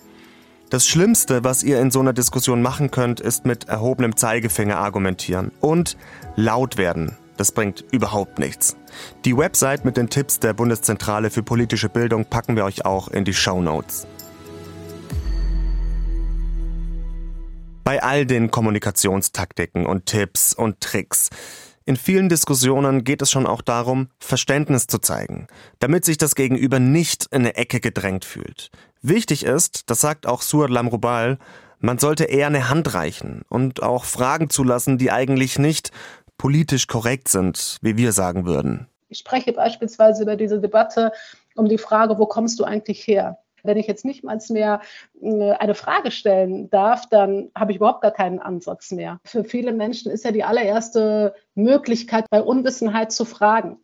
Das 0.69 0.85
Schlimmste, 0.85 1.45
was 1.45 1.63
ihr 1.63 1.79
in 1.79 1.91
so 1.91 2.01
einer 2.01 2.11
Diskussion 2.11 2.61
machen 2.61 2.91
könnt, 2.91 3.21
ist 3.21 3.45
mit 3.45 3.69
erhobenem 3.69 4.17
Zeigefinger 4.17 4.77
argumentieren 4.77 5.51
und 5.61 5.95
laut 6.35 6.77
werden. 6.77 7.15
Das 7.37 7.53
bringt 7.53 7.85
überhaupt 7.91 8.39
nichts. 8.39 8.75
Die 9.23 9.37
Website 9.37 9.85
mit 9.85 9.95
den 9.95 10.09
Tipps 10.09 10.39
der 10.39 10.53
Bundeszentrale 10.53 11.29
für 11.29 11.43
politische 11.43 11.87
Bildung 11.87 12.25
packen 12.25 12.55
wir 12.55 12.65
euch 12.65 12.83
auch 12.83 13.07
in 13.07 13.23
die 13.23 13.33
Show 13.33 13.61
Notes. 13.61 14.07
Bei 17.87 18.03
all 18.03 18.25
den 18.25 18.51
Kommunikationstaktiken 18.51 19.85
und 19.85 20.07
Tipps 20.07 20.53
und 20.53 20.81
Tricks 20.81 21.29
In 21.85 21.95
vielen 21.95 22.27
Diskussionen 22.27 23.05
geht 23.05 23.21
es 23.21 23.31
schon 23.31 23.47
auch 23.47 23.61
darum, 23.61 24.09
Verständnis 24.19 24.87
zu 24.87 24.97
zeigen, 24.97 25.47
damit 25.79 26.03
sich 26.03 26.17
das 26.17 26.35
Gegenüber 26.35 26.79
nicht 26.79 27.27
in 27.27 27.43
eine 27.43 27.55
Ecke 27.55 27.79
gedrängt 27.79 28.25
fühlt. 28.25 28.71
Wichtig 29.01 29.45
ist, 29.45 29.89
das 29.89 30.01
sagt 30.01 30.27
auch 30.27 30.41
Suad 30.41 30.69
Lamrubal, 30.69 31.37
man 31.79 31.97
sollte 31.97 32.25
eher 32.25 32.47
eine 32.47 32.67
Hand 32.67 32.93
reichen 32.93 33.43
und 33.47 33.81
auch 33.81 34.03
Fragen 34.03 34.49
zulassen, 34.49 34.97
die 34.97 35.09
eigentlich 35.09 35.57
nicht 35.57 35.91
politisch 36.37 36.87
korrekt 36.87 37.29
sind, 37.29 37.77
wie 37.81 37.95
wir 37.95 38.11
sagen 38.11 38.45
würden. 38.45 38.87
Ich 39.07 39.19
spreche 39.19 39.53
beispielsweise 39.53 40.23
über 40.23 40.35
diese 40.35 40.59
Debatte 40.59 41.13
um 41.55 41.69
die 41.69 41.77
Frage, 41.77 42.17
wo 42.17 42.25
kommst 42.25 42.59
du 42.59 42.65
eigentlich 42.65 43.07
her? 43.07 43.37
Wenn 43.63 43.77
ich 43.77 43.87
jetzt 43.87 44.05
nicht 44.05 44.23
mal 44.23 44.37
mehr 44.49 44.81
äh, 45.21 45.51
eine 45.51 45.75
Frage 45.75 46.11
stellen 46.11 46.69
darf, 46.69 47.07
dann 47.09 47.51
habe 47.55 47.71
ich 47.71 47.77
überhaupt 47.77 48.01
gar 48.01 48.11
keinen 48.11 48.39
Ansatz 48.39 48.91
mehr. 48.91 49.19
Für 49.25 49.43
viele 49.43 49.73
Menschen 49.73 50.11
ist 50.11 50.25
ja 50.25 50.31
die 50.31 50.43
allererste 50.43 51.33
Möglichkeit, 51.55 52.25
bei 52.29 52.41
Unwissenheit 52.41 53.11
zu 53.11 53.25
fragen. 53.25 53.79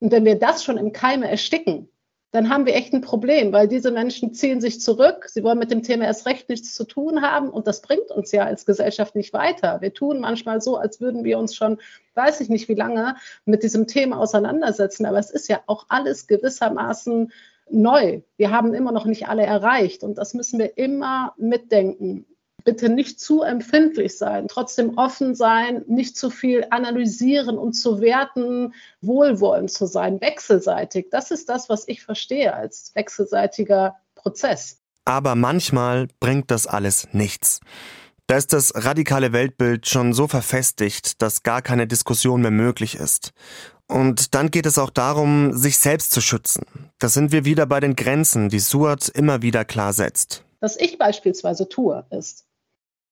Und 0.00 0.12
wenn 0.12 0.24
wir 0.24 0.38
das 0.38 0.62
schon 0.62 0.78
im 0.78 0.92
Keime 0.92 1.28
ersticken, 1.28 1.88
dann 2.30 2.50
haben 2.50 2.66
wir 2.66 2.74
echt 2.74 2.92
ein 2.92 3.00
Problem, 3.00 3.52
weil 3.52 3.68
diese 3.68 3.90
Menschen 3.90 4.34
ziehen 4.34 4.60
sich 4.60 4.82
zurück, 4.82 5.26
sie 5.28 5.42
wollen 5.42 5.58
mit 5.58 5.70
dem 5.70 5.82
Thema 5.82 6.04
erst 6.04 6.26
recht 6.26 6.50
nichts 6.50 6.74
zu 6.74 6.84
tun 6.84 7.22
haben 7.22 7.48
und 7.48 7.66
das 7.66 7.80
bringt 7.80 8.10
uns 8.10 8.32
ja 8.32 8.44
als 8.44 8.66
Gesellschaft 8.66 9.14
nicht 9.14 9.32
weiter. 9.32 9.80
Wir 9.80 9.94
tun 9.94 10.20
manchmal 10.20 10.60
so, 10.60 10.76
als 10.76 11.00
würden 11.00 11.24
wir 11.24 11.38
uns 11.38 11.54
schon, 11.54 11.78
weiß 12.14 12.40
ich 12.42 12.50
nicht 12.50 12.68
wie 12.68 12.74
lange, 12.74 13.16
mit 13.46 13.62
diesem 13.62 13.86
Thema 13.86 14.18
auseinandersetzen, 14.18 15.06
aber 15.06 15.18
es 15.18 15.30
ist 15.30 15.48
ja 15.48 15.62
auch 15.66 15.86
alles 15.88 16.26
gewissermaßen 16.26 17.32
neu. 17.70 18.22
Wir 18.36 18.50
haben 18.50 18.74
immer 18.74 18.92
noch 18.92 19.04
nicht 19.04 19.28
alle 19.28 19.44
erreicht 19.44 20.02
und 20.02 20.18
das 20.18 20.34
müssen 20.34 20.58
wir 20.58 20.76
immer 20.78 21.34
mitdenken. 21.36 22.26
Bitte 22.64 22.88
nicht 22.88 23.20
zu 23.20 23.42
empfindlich 23.42 24.18
sein, 24.18 24.48
trotzdem 24.48 24.98
offen 24.98 25.34
sein, 25.34 25.84
nicht 25.86 26.16
zu 26.16 26.28
viel 26.28 26.66
analysieren 26.70 27.56
und 27.56 27.72
zu 27.72 28.00
werten, 28.00 28.74
wohlwollend 29.00 29.70
zu 29.70 29.86
sein, 29.86 30.20
wechselseitig. 30.20 31.06
Das 31.10 31.30
ist 31.30 31.48
das, 31.48 31.68
was 31.68 31.86
ich 31.88 32.02
verstehe 32.02 32.52
als 32.54 32.92
wechselseitiger 32.94 33.96
Prozess. 34.14 34.80
Aber 35.04 35.34
manchmal 35.34 36.08
bringt 36.20 36.50
das 36.50 36.66
alles 36.66 37.08
nichts. 37.12 37.60
Da 38.26 38.36
ist 38.36 38.52
das 38.52 38.72
radikale 38.74 39.32
Weltbild 39.32 39.88
schon 39.88 40.12
so 40.12 40.28
verfestigt, 40.28 41.22
dass 41.22 41.42
gar 41.42 41.62
keine 41.62 41.86
Diskussion 41.86 42.42
mehr 42.42 42.50
möglich 42.50 42.96
ist. 42.96 43.32
Und 43.88 44.34
dann 44.34 44.50
geht 44.50 44.66
es 44.66 44.78
auch 44.78 44.90
darum, 44.90 45.56
sich 45.56 45.78
selbst 45.78 46.12
zu 46.12 46.20
schützen. 46.20 46.66
Da 46.98 47.08
sind 47.08 47.32
wir 47.32 47.44
wieder 47.44 47.66
bei 47.66 47.80
den 47.80 47.96
Grenzen, 47.96 48.50
die 48.50 48.58
Suat 48.58 49.08
immer 49.08 49.42
wieder 49.42 49.64
klar 49.64 49.92
setzt. 49.92 50.44
Was 50.60 50.76
ich 50.76 50.98
beispielsweise 50.98 51.68
tue, 51.68 52.04
ist 52.10 52.47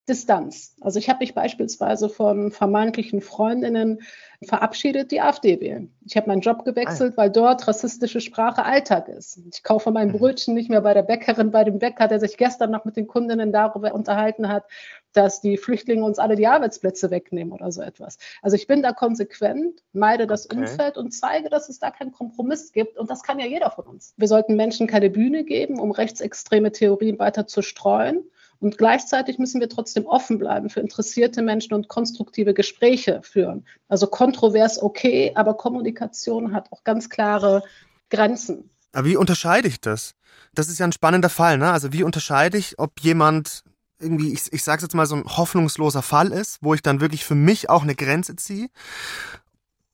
Distanz. 0.08 0.76
Also 0.80 0.98
ich 1.00 1.08
habe 1.08 1.18
mich 1.20 1.34
beispielsweise 1.34 2.08
von 2.08 2.52
vermeintlichen 2.52 3.20
Freundinnen 3.20 4.02
verabschiedet, 4.44 5.10
die 5.10 5.20
AfD 5.20 5.60
wählen. 5.60 5.92
Ich 6.04 6.16
habe 6.16 6.28
meinen 6.28 6.42
Job 6.42 6.64
gewechselt, 6.64 7.14
ah. 7.14 7.16
weil 7.16 7.30
dort 7.30 7.66
rassistische 7.66 8.20
Sprache 8.20 8.64
Alltag 8.64 9.08
ist. 9.08 9.40
Ich 9.52 9.64
kaufe 9.64 9.90
mein 9.90 10.08
mhm. 10.08 10.18
Brötchen 10.18 10.54
nicht 10.54 10.70
mehr 10.70 10.82
bei 10.82 10.94
der 10.94 11.02
Bäckerin, 11.02 11.50
bei 11.50 11.64
dem 11.64 11.80
Bäcker, 11.80 12.06
der 12.06 12.20
sich 12.20 12.36
gestern 12.36 12.70
noch 12.70 12.84
mit 12.84 12.96
den 12.96 13.08
Kundinnen 13.08 13.50
darüber 13.50 13.94
unterhalten 13.94 14.48
hat, 14.48 14.64
dass 15.12 15.40
die 15.40 15.56
Flüchtlinge 15.56 16.04
uns 16.04 16.18
alle 16.18 16.36
die 16.36 16.46
Arbeitsplätze 16.46 17.10
wegnehmen 17.10 17.52
oder 17.52 17.72
so 17.72 17.82
etwas. 17.82 18.18
Also 18.42 18.54
ich 18.56 18.66
bin 18.66 18.82
da 18.82 18.92
konsequent, 18.92 19.82
meide 19.92 20.28
das 20.28 20.48
okay. 20.48 20.58
Umfeld 20.60 20.98
und 20.98 21.12
zeige, 21.12 21.48
dass 21.48 21.68
es 21.68 21.80
da 21.80 21.90
keinen 21.90 22.12
Kompromiss 22.12 22.72
gibt. 22.72 22.96
Und 22.98 23.10
das 23.10 23.22
kann 23.22 23.40
ja 23.40 23.46
jeder 23.46 23.70
von 23.70 23.86
uns. 23.86 24.14
Wir 24.16 24.28
sollten 24.28 24.54
Menschen 24.54 24.86
keine 24.86 25.10
Bühne 25.10 25.42
geben, 25.42 25.80
um 25.80 25.90
rechtsextreme 25.90 26.70
Theorien 26.70 27.18
weiter 27.18 27.46
zu 27.46 27.62
streuen. 27.62 28.22
Und 28.66 28.78
gleichzeitig 28.78 29.38
müssen 29.38 29.60
wir 29.60 29.68
trotzdem 29.68 30.06
offen 30.06 30.38
bleiben 30.38 30.70
für 30.70 30.80
interessierte 30.80 31.40
Menschen 31.40 31.72
und 31.72 31.86
konstruktive 31.86 32.52
Gespräche 32.52 33.20
führen. 33.22 33.64
Also 33.86 34.08
kontrovers 34.08 34.82
okay, 34.82 35.30
aber 35.36 35.54
Kommunikation 35.54 36.52
hat 36.52 36.72
auch 36.72 36.82
ganz 36.82 37.08
klare 37.08 37.62
Grenzen. 38.10 38.68
Aber 38.92 39.06
wie 39.06 39.16
unterscheide 39.16 39.68
ich 39.68 39.80
das? 39.80 40.16
Das 40.52 40.68
ist 40.68 40.80
ja 40.80 40.84
ein 40.84 40.90
spannender 40.90 41.28
Fall, 41.28 41.58
ne? 41.58 41.70
Also 41.70 41.92
wie 41.92 42.02
unterscheide 42.02 42.58
ich, 42.58 42.76
ob 42.80 42.98
jemand 43.02 43.62
irgendwie, 44.00 44.32
ich, 44.32 44.52
ich 44.52 44.64
sage 44.64 44.82
jetzt 44.82 44.96
mal, 44.96 45.06
so 45.06 45.14
ein 45.14 45.24
hoffnungsloser 45.24 46.02
Fall 46.02 46.32
ist, 46.32 46.58
wo 46.60 46.74
ich 46.74 46.82
dann 46.82 47.00
wirklich 47.00 47.24
für 47.24 47.36
mich 47.36 47.70
auch 47.70 47.84
eine 47.84 47.94
Grenze 47.94 48.34
ziehe, 48.34 48.66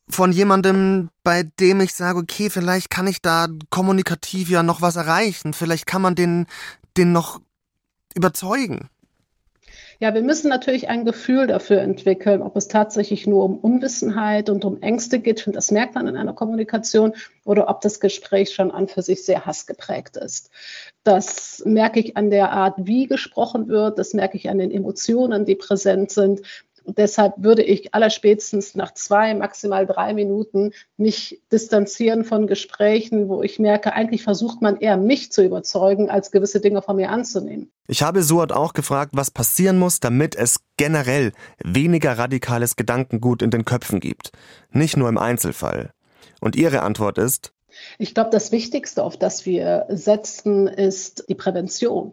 von 0.09 0.33
jemandem, 0.33 1.11
bei 1.23 1.43
dem 1.43 1.83
ich 1.83 1.93
sage, 1.93 2.21
okay, 2.21 2.49
vielleicht 2.49 2.89
kann 2.89 3.07
ich 3.07 3.21
da 3.21 3.49
kommunikativ 3.69 4.49
ja 4.49 4.63
noch 4.63 4.81
was 4.81 4.97
erreichen, 4.97 5.53
vielleicht 5.53 5.85
kann 5.85 6.01
man 6.01 6.15
den, 6.15 6.47
den 6.97 7.13
noch 7.13 7.39
überzeugen. 8.15 8.89
Ja, 10.03 10.15
wir 10.15 10.23
müssen 10.23 10.49
natürlich 10.49 10.89
ein 10.89 11.05
Gefühl 11.05 11.47
dafür 11.47 11.81
entwickeln, 11.81 12.43
ob 12.43 12.57
es 12.57 12.67
tatsächlich 12.67 13.29
nur 13.29 13.45
um 13.45 13.57
Unwissenheit 13.57 14.51
und 14.51 14.65
um 14.65 14.83
Ängste 14.83 15.21
geht, 15.21 15.47
und 15.47 15.55
das 15.55 15.71
merkt 15.71 15.95
man 15.95 16.09
in 16.09 16.17
einer 16.17 16.33
Kommunikation, 16.33 17.15
oder 17.45 17.69
ob 17.69 17.83
das 17.83 18.01
Gespräch 18.01 18.53
schon 18.53 18.73
an 18.73 18.89
für 18.89 19.03
sich 19.03 19.25
sehr 19.25 19.47
hassgeprägt 19.47 20.17
ist. 20.17 20.51
Das 21.05 21.63
merke 21.65 22.01
ich 22.01 22.17
an 22.17 22.31
der 22.31 22.51
Art, 22.51 22.75
wie 22.79 23.07
gesprochen 23.07 23.69
wird, 23.69 23.97
das 23.97 24.13
merke 24.13 24.37
ich 24.37 24.51
an 24.51 24.59
den 24.59 24.73
Emotionen, 24.73 25.45
die 25.45 25.55
präsent 25.55 26.11
sind. 26.11 26.41
Und 26.85 26.99
deshalb 26.99 27.35
würde 27.37 27.63
ich 27.63 27.95
allerspätestens 27.95 28.75
nach 28.75 28.95
zwei, 28.95 29.35
maximal 29.35 29.87
drei 29.87 30.15
Minuten 30.15 30.73
mich 30.97 31.41
distanzieren 31.51 32.25
von 32.25 32.47
Gesprächen, 32.47 33.29
wo 33.29 33.43
ich 33.43 33.59
merke, 33.59 33.93
eigentlich 33.93 34.23
versucht 34.23 34.63
man 34.63 34.77
eher 34.79 34.97
mich 34.97 35.33
zu 35.33 35.45
überzeugen, 35.45 36.11
als 36.11 36.31
gewisse 36.31 36.61
Dinge 36.61 36.83
von 36.83 36.97
mir 36.97 37.11
anzunehmen. 37.11 37.71
Ich 37.87 38.03
habe 38.03 38.23
Suat 38.23 38.53
auch 38.53 38.73
gefragt, 38.73 39.13
was 39.15 39.31
passieren 39.31 39.79
muss, 39.79 40.01
damit 40.01 40.35
es 40.35 40.61
generell 40.77 41.33
weniger 41.63 42.19
radikales 42.19 42.77
Gedankengut 42.77 43.43
in 43.43 43.51
den 43.51 43.65
Köpfen 43.65 44.01
gibt. 44.01 44.33
Nicht 44.71 44.97
nur 44.97 45.09
im 45.09 45.19
Einzelfall. 45.19 45.93
Und 46.41 46.57
ihre 46.57 46.83
Antwort 46.83 47.19
ist, 47.19 47.53
ich 47.99 48.15
glaube, 48.15 48.31
das 48.31 48.53
Wichtigste, 48.53 49.03
auf 49.03 49.17
das 49.17 49.47
wir 49.47 49.87
setzen, 49.89 50.67
ist 50.67 51.25
die 51.29 51.35
Prävention. 51.35 52.13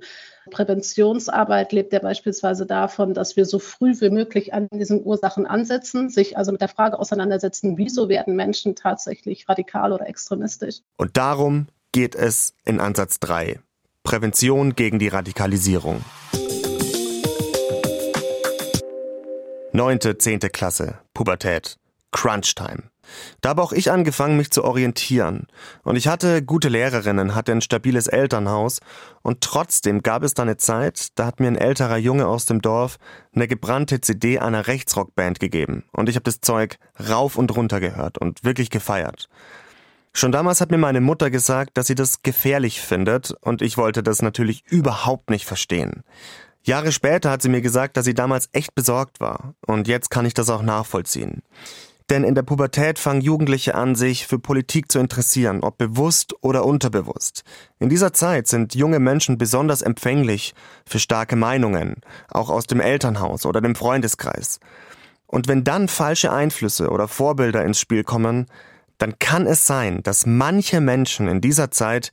Präventionsarbeit 0.50 1.72
lebt 1.72 1.94
ja 1.94 2.00
beispielsweise 2.00 2.66
davon, 2.66 3.14
dass 3.14 3.36
wir 3.36 3.46
so 3.46 3.60
früh 3.60 3.94
wie 4.00 4.10
möglich 4.10 4.54
an 4.54 4.68
diesen 4.74 5.04
Ursachen 5.04 5.46
ansetzen, 5.46 6.10
sich 6.10 6.38
also 6.38 6.52
mit 6.52 6.62
der 6.62 6.68
Frage 6.68 7.00
auseinandersetzen, 7.00 7.78
wieso 7.78 8.10
werden 8.10 8.36
Menschen 8.36 8.76
tatsächlich 8.76 9.48
radikal 9.48 9.94
oder 9.94 10.08
extremistisch. 10.08 10.80
Und 10.98 11.18
darum 11.18 11.68
geht 11.92 12.16
es 12.16 12.54
in 12.66 12.80
Ansatz 12.80 13.20
3. 13.20 13.60
Prävention 14.04 14.76
gegen 14.76 15.00
die 15.00 15.08
Radikalisierung. 15.08 16.04
Neunte, 19.72 20.18
zehnte 20.18 20.50
Klasse, 20.50 21.00
Pubertät, 21.14 21.78
Crunch-Time. 22.12 22.84
Da 23.42 23.50
habe 23.50 23.62
auch 23.62 23.72
ich 23.72 23.92
angefangen, 23.92 24.38
mich 24.38 24.52
zu 24.52 24.64
orientieren. 24.64 25.48
Und 25.84 25.96
ich 25.96 26.08
hatte 26.08 26.44
gute 26.44 26.70
Lehrerinnen, 26.70 27.36
hatte 27.36 27.52
ein 27.52 27.62
stabiles 27.62 28.08
Elternhaus. 28.08 28.80
Und 29.22 29.42
trotzdem 29.42 30.02
gab 30.04 30.24
es 30.24 30.34
da 30.34 30.44
eine 30.44 30.58
Zeit, 30.58 31.08
da 31.16 31.26
hat 31.26 31.40
mir 31.40 31.48
ein 31.48 31.56
älterer 31.56 31.98
Junge 31.98 32.28
aus 32.28 32.46
dem 32.46 32.62
Dorf 32.62 32.98
eine 33.34 33.48
gebrannte 33.48 34.02
CD 34.02 34.40
einer 34.40 34.68
Rechtsrockband 34.68 35.40
gegeben. 35.40 35.84
Und 35.92 36.10
ich 36.10 36.16
habe 36.16 36.24
das 36.24 36.42
Zeug 36.42 36.78
rauf 37.10 37.38
und 37.38 37.56
runter 37.56 37.80
gehört 37.80 38.18
und 38.18 38.44
wirklich 38.44 38.70
gefeiert. 38.70 39.30
Schon 40.14 40.32
damals 40.32 40.60
hat 40.60 40.72
mir 40.72 40.78
meine 40.78 41.02
Mutter 41.02 41.30
gesagt, 41.30 41.78
dass 41.78 41.88
sie 41.88 41.96
das 41.96 42.24
gefährlich 42.24 42.82
findet, 42.82 43.32
und 43.42 43.62
ich 43.62 43.78
wollte 43.78 44.04
das 44.04 44.22
natürlich 44.22 44.64
überhaupt 44.68 45.30
nicht 45.30 45.46
verstehen. 45.46 46.04
Jahre 46.64 46.92
später 46.92 47.32
hat 47.32 47.42
sie 47.42 47.50
mir 47.50 47.62
gesagt, 47.62 47.96
dass 47.96 48.06
sie 48.06 48.14
damals 48.14 48.50
echt 48.52 48.76
besorgt 48.76 49.20
war, 49.20 49.54
und 49.66 49.88
jetzt 49.88 50.10
kann 50.10 50.26
ich 50.26 50.34
das 50.34 50.50
auch 50.50 50.62
nachvollziehen. 50.62 51.42
Denn 52.10 52.24
in 52.24 52.34
der 52.34 52.42
Pubertät 52.42 52.98
fangen 52.98 53.22
Jugendliche 53.22 53.76
an, 53.76 53.94
sich 53.94 54.26
für 54.26 54.40
Politik 54.40 54.92
zu 54.92 54.98
interessieren, 54.98 55.62
ob 55.62 55.78
bewusst 55.78 56.34
oder 56.42 56.66
unterbewusst. 56.66 57.44
In 57.78 57.90
dieser 57.90 58.14
Zeit 58.14 58.48
sind 58.48 58.74
junge 58.74 59.00
Menschen 59.00 59.38
besonders 59.38 59.84
empfänglich 59.84 60.56
für 60.88 60.98
starke 60.98 61.36
Meinungen, 61.36 61.98
auch 62.30 62.50
aus 62.50 62.66
dem 62.66 62.80
Elternhaus 62.80 63.46
oder 63.46 63.62
dem 63.62 63.76
Freundeskreis. 63.76 64.60
Und 65.28 65.48
wenn 65.48 65.64
dann 65.64 65.88
falsche 65.88 66.32
Einflüsse 66.32 66.90
oder 66.90 67.08
Vorbilder 67.08 67.64
ins 67.64 67.80
Spiel 67.80 68.04
kommen, 68.04 68.48
dann 68.98 69.20
kann 69.20 69.46
es 69.46 69.68
sein, 69.68 70.02
dass 70.02 70.26
manche 70.26 70.82
Menschen 70.82 71.28
in 71.28 71.42
dieser 71.42 71.70
Zeit 71.70 72.12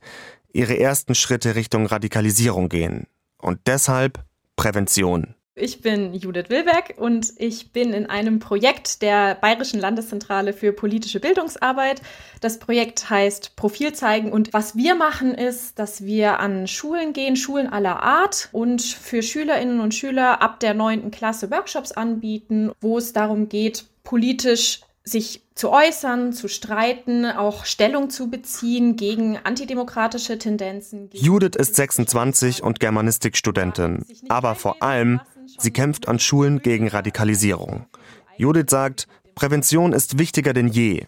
ihre 0.53 0.77
ersten 0.79 1.15
Schritte 1.15 1.55
Richtung 1.55 1.87
Radikalisierung 1.87 2.69
gehen. 2.69 3.07
Und 3.39 3.61
deshalb 3.65 4.23
Prävention. 4.55 5.36
Ich 5.59 5.81
bin 5.81 6.13
Judith 6.13 6.49
Wilberg 6.49 6.93
und 6.97 7.33
ich 7.37 7.71
bin 7.71 7.91
in 7.91 8.05
einem 8.05 8.37
Projekt 8.37 9.01
der 9.01 9.33
Bayerischen 9.33 9.79
Landeszentrale 9.79 10.53
für 10.53 10.71
politische 10.71 11.19
Bildungsarbeit. 11.19 11.99
Das 12.41 12.59
Projekt 12.59 13.09
heißt 13.09 13.55
Profil 13.55 13.91
zeigen 13.93 14.31
und 14.31 14.53
was 14.53 14.75
wir 14.75 14.93
machen 14.93 15.33
ist, 15.33 15.79
dass 15.79 16.05
wir 16.05 16.39
an 16.39 16.67
Schulen 16.67 17.11
gehen, 17.11 17.35
Schulen 17.35 17.67
aller 17.73 18.03
Art 18.03 18.49
und 18.51 18.83
für 18.83 19.23
Schülerinnen 19.23 19.79
und 19.79 19.95
Schüler 19.95 20.43
ab 20.43 20.59
der 20.59 20.75
neunten 20.75 21.09
Klasse 21.09 21.49
Workshops 21.49 21.91
anbieten, 21.91 22.71
wo 22.79 22.99
es 22.99 23.13
darum 23.13 23.49
geht, 23.49 23.85
politisch 24.03 24.81
sich 25.03 25.41
zu 25.55 25.71
äußern, 25.71 26.33
zu 26.33 26.49
streiten, 26.49 27.25
auch 27.25 27.65
Stellung 27.65 28.11
zu 28.11 28.29
beziehen 28.29 28.95
gegen 28.95 29.39
antidemokratische 29.43 30.37
Tendenzen. 30.37 31.09
Judith 31.13 31.55
ist 31.57 31.75
26 31.75 32.61
und 32.61 32.79
Germanistikstudentin, 32.79 34.05
aber 34.29 34.53
vor 34.53 34.83
allem 34.83 35.19
Sie 35.57 35.71
kämpft 35.71 36.07
an 36.07 36.19
Schulen 36.19 36.61
gegen 36.61 36.87
Radikalisierung. 36.87 37.85
Judith 38.37 38.69
sagt, 38.69 39.07
Prävention 39.35 39.93
ist 39.93 40.17
wichtiger 40.19 40.53
denn 40.53 40.67
je. 40.67 41.05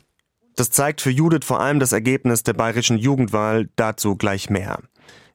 Das 0.55 0.72
zeigt 0.72 1.01
für 1.01 1.10
Judith 1.10 1.46
vor 1.46 1.60
allem 1.60 1.79
das 1.79 1.91
Ergebnis 1.91 2.43
der 2.43 2.53
bayerischen 2.53 2.98
Jugendwahl, 2.98 3.69
dazu 3.75 4.15
gleich 4.15 4.50
mehr. 4.50 4.79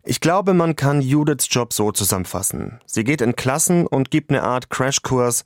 Ich 0.04 0.20
glaube, 0.20 0.52
man 0.52 0.76
kann 0.76 1.00
Judiths 1.00 1.48
Job 1.50 1.72
so 1.72 1.90
zusammenfassen. 1.90 2.80
Sie 2.84 3.04
geht 3.04 3.22
in 3.22 3.36
Klassen 3.36 3.86
und 3.86 4.10
gibt 4.10 4.30
eine 4.30 4.42
Art 4.42 4.68
Crashkurs 4.68 5.44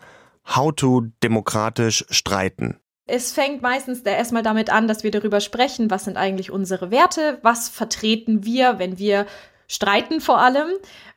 How 0.57 0.75
to 0.75 1.03
demokratisch 1.23 2.05
streiten. 2.11 2.81
Es 3.07 3.33
fängt 3.33 3.63
meistens 3.63 4.01
erstmal 4.01 4.43
damit 4.43 4.71
an, 4.71 4.89
dass 4.89 5.05
wir 5.05 5.11
darüber 5.11 5.41
sprechen, 5.41 5.91
was 5.91 6.05
sind 6.05 6.17
eigentlich 6.17 6.51
unsere 6.51 6.91
Werte, 6.91 7.39
was 7.43 7.69
vertreten 7.69 8.45
wir, 8.45 8.79
wenn 8.79 8.99
wir 8.99 9.27
streiten 9.69 10.21
vor 10.21 10.41
allem. 10.41 10.69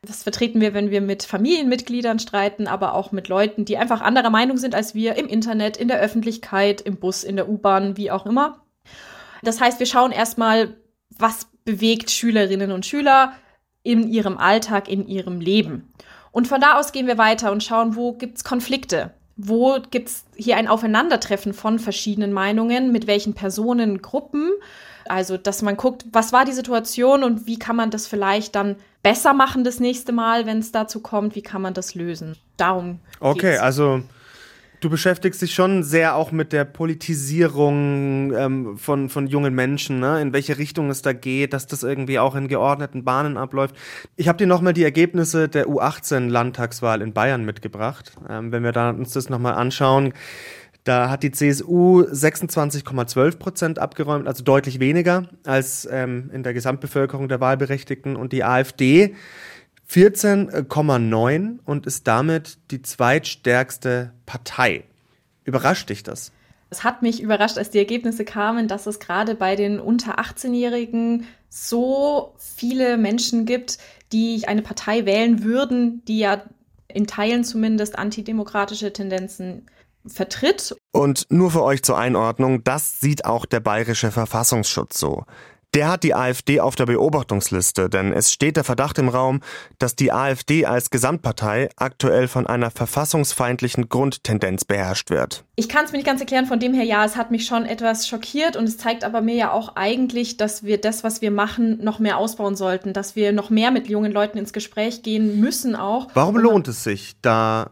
Was 0.05 0.24
vertreten 0.24 0.62
wir, 0.62 0.74
wenn 0.74 0.91
wir 0.91 1.01
mit 1.01 1.24
Familienmitgliedern 1.24 2.20
streiten, 2.20 2.67
aber 2.67 2.93
auch 2.93 3.12
mit 3.12 3.27
Leuten, 3.29 3.65
die 3.65 3.77
einfach 3.77 4.01
anderer 4.01 4.29
Meinung 4.29 4.58
sind 4.58 4.75
als 4.75 4.93
wir 4.93 5.15
im 5.15 5.27
Internet, 5.27 5.77
in 5.77 5.88
der 5.88 6.00
Öffentlichkeit, 6.00 6.81
im 6.81 6.98
Bus, 6.98 7.24
in 7.24 7.38
der 7.38 7.50
U-Bahn, 7.50 7.98
wie 7.98 8.12
auch 8.12 8.25
immer. 8.25 8.62
Das 9.41 9.60
heißt, 9.60 9.79
wir 9.79 9.88
schauen 9.88 10.12
erstmal, 10.12 10.75
was 11.17 11.48
bewegt 11.63 12.12
Schülerinnen 12.12 12.72
und 12.72 12.86
Schüler 12.86 13.34
in 13.84 14.08
ihrem 14.08 14.38
Alltag, 14.38 14.89
in 14.89 15.08
ihrem 15.08 15.39
Leben. 15.39 15.93
Und 16.31 16.48
von 16.48 16.62
da 16.62 16.77
aus 16.79 16.91
gehen 16.91 17.08
wir 17.08 17.17
weiter 17.17 17.51
und 17.51 17.63
schauen, 17.63 17.96
wo 17.96 18.13
gibt 18.13 18.38
es 18.38 18.43
Konflikte? 18.43 19.12
Wo 19.38 19.79
gibt 19.89 20.10
es 20.10 20.25
hier 20.36 20.58
ein 20.58 20.67
Aufeinandertreffen 20.67 21.53
von 21.53 21.79
verschiedenen 21.79 22.34
Meinungen? 22.34 22.91
Mit 22.91 23.08
welchen 23.08 23.34
Personen, 23.34 24.01
Gruppen? 24.01 24.51
Also, 25.10 25.38
dass 25.38 25.62
man 25.62 25.77
guckt, 25.77 26.05
was 26.12 26.34
war 26.34 26.46
die 26.46 26.51
Situation 26.51 27.24
und 27.24 27.48
wie 27.48 27.60
kann 27.60 27.75
man 27.75 27.91
das 27.91 28.08
vielleicht 28.08 28.55
dann 28.55 28.75
besser 29.03 29.34
machen 29.34 29.63
das 29.63 29.79
nächste 29.79 30.12
Mal, 30.12 30.46
wenn 30.46 30.60
es 30.60 30.72
dazu 30.72 31.00
kommt? 31.00 31.36
Wie 31.36 31.41
kann 31.41 31.62
man 31.62 31.74
das 31.74 31.96
lösen? 31.96 32.38
Darum. 32.58 33.00
Okay, 33.20 33.51
geht's. 33.51 33.62
also 33.62 34.03
Du 34.81 34.89
beschäftigst 34.89 35.39
dich 35.43 35.53
schon 35.53 35.84
sehr 35.84 36.15
auch 36.15 36.31
mit 36.31 36.51
der 36.51 36.65
Politisierung 36.65 38.34
ähm, 38.34 38.77
von, 38.79 39.10
von 39.10 39.27
jungen 39.27 39.53
Menschen, 39.53 40.00
ne? 40.00 40.20
in 40.20 40.34
welche 40.34 40.58
Richtung 40.58 40.89
es 40.89 41.03
da 41.03 41.13
geht, 41.13 41.53
dass 41.53 41.67
das 41.67 41.84
irgendwie 41.84 42.17
auch 42.17 42.34
in 42.34 42.48
geordneten 42.48 43.03
Bahnen 43.03 43.38
abläuft. 43.38 43.75
Ich 44.15 44.27
habe 44.27 44.39
dir 44.39 44.48
nochmal 44.48 44.74
die 44.74 44.84
Ergebnisse 44.84 45.48
der 45.48 45.67
U18-Landtagswahl 45.67 47.03
in 47.03 47.13
Bayern 47.13 47.46
mitgebracht. 47.46 48.13
Ähm, 48.27 48.51
wenn 48.51 48.63
wir 48.63 48.72
da 48.72 48.89
uns 48.89 49.13
das 49.13 49.29
nochmal 49.29 49.53
anschauen, 49.53 50.13
da 50.83 51.09
hat 51.09 51.23
die 51.23 51.31
CSU 51.31 52.01
26,12 52.01 53.38
Prozent 53.38 53.79
abgeräumt, 53.79 54.27
also 54.27 54.43
deutlich 54.43 54.79
weniger 54.79 55.29
als 55.45 55.88
ähm, 55.91 56.31
in 56.33 56.43
der 56.43 56.53
Gesamtbevölkerung 56.53 57.29
der 57.29 57.39
Wahlberechtigten. 57.39 58.15
Und 58.15 58.33
die 58.33 58.43
AfD 58.43 59.15
14,9 59.89 61.59
und 61.65 61.85
ist 61.85 62.07
damit 62.07 62.57
die 62.71 62.81
zweitstärkste 62.81 64.13
Partei. 64.25 64.85
Überrascht 65.43 65.89
dich 65.89 66.01
das? 66.01 66.31
Es 66.69 66.83
hat 66.83 67.01
mich 67.01 67.21
überrascht, 67.21 67.57
als 67.57 67.69
die 67.69 67.79
Ergebnisse 67.79 68.23
kamen, 68.23 68.67
dass 68.69 68.88
es 68.88 69.00
gerade 69.00 69.35
bei 69.35 69.57
den 69.57 69.79
unter 69.79 70.19
18-Jährigen 70.19 71.25
so 71.50 72.33
viele 72.38 72.97
Menschen 72.97 73.45
gibt, 73.45 73.77
die 74.13 74.47
eine 74.47 74.61
Partei 74.61 75.05
wählen 75.05 75.43
würden, 75.43 76.01
die 76.07 76.19
ja 76.19 76.43
in 76.88 77.07
Teilen 77.07 77.43
zumindest 77.43 78.00
antidemokratische 78.00 78.93
Tendenzen 78.93 79.65
vertritt. 80.05 80.75
Und 80.91 81.27
nur 81.29 81.51
für 81.51 81.63
euch 81.63 81.84
zur 81.84 81.98
Einordnung, 81.98 82.63
das 82.63 83.00
sieht 83.00 83.25
auch 83.25 83.46
der 83.46 83.60
bayerische 83.60 84.12
Verfassungsschutz 84.12 85.00
so. 85.00 85.25
Der 85.74 85.88
hat 85.88 86.03
die 86.03 86.13
AfD 86.13 86.60
auf 86.60 86.75
der 86.75 86.86
Beobachtungsliste, 86.86 87.89
denn 87.89 88.12
es 88.12 88.34
steht 88.34 88.58
der 88.58 88.65
Verdacht 88.65 88.98
im 88.98 89.08
Raum, 89.08 89.39
dass 89.79 89.96
die 89.96 90.12
AfD 90.12 90.65
als 90.65 90.89
Gesamtpartei 90.89 91.70
aktuell 91.77 92.27
von 92.27 92.46
einer 92.46 92.72
verfassungsfeindlichen 92.72 93.88
Grundtendenz 93.88 94.65
beherrscht 94.65 95.10
wird. 95.10 95.46
Ich 95.55 95.70
kann 95.70 95.86
es 95.86 95.93
mir 95.93 96.00
nicht 96.00 96.08
ganz 96.08 96.20
erklären, 96.20 96.46
von 96.46 96.60
dem 96.60 96.74
her 96.74 96.84
ja, 96.84 97.05
es 97.05 97.15
hat 97.15 97.31
mich 97.31 97.46
schon 97.46 97.65
etwas 97.65 98.05
schockiert 98.05 98.58
und 98.58 98.65
es 98.65 98.77
zeigt 98.77 99.05
aber 99.05 99.22
mir 99.22 99.36
ja 99.36 99.51
auch 99.53 99.77
eigentlich, 99.77 100.36
dass 100.36 100.63
wir 100.63 100.77
das, 100.77 101.05
was 101.05 101.22
wir 101.22 101.31
machen, 101.31 101.81
noch 101.81 102.00
mehr 102.00 102.17
ausbauen 102.17 102.58
sollten, 102.58 102.91
dass 102.91 103.15
wir 103.15 103.31
noch 103.31 103.50
mehr 103.50 103.72
mit 103.72 103.88
jungen 103.88 104.12
Leuten 104.12 104.38
ins 104.38 104.51
Gespräch 104.51 105.03
gehen 105.03 105.40
müssen 105.40 105.77
auch. 105.77 106.09
Warum 106.16 106.37
lohnt 106.37 106.68
es 106.68 106.83
sich, 106.83 107.16
da 107.22 107.72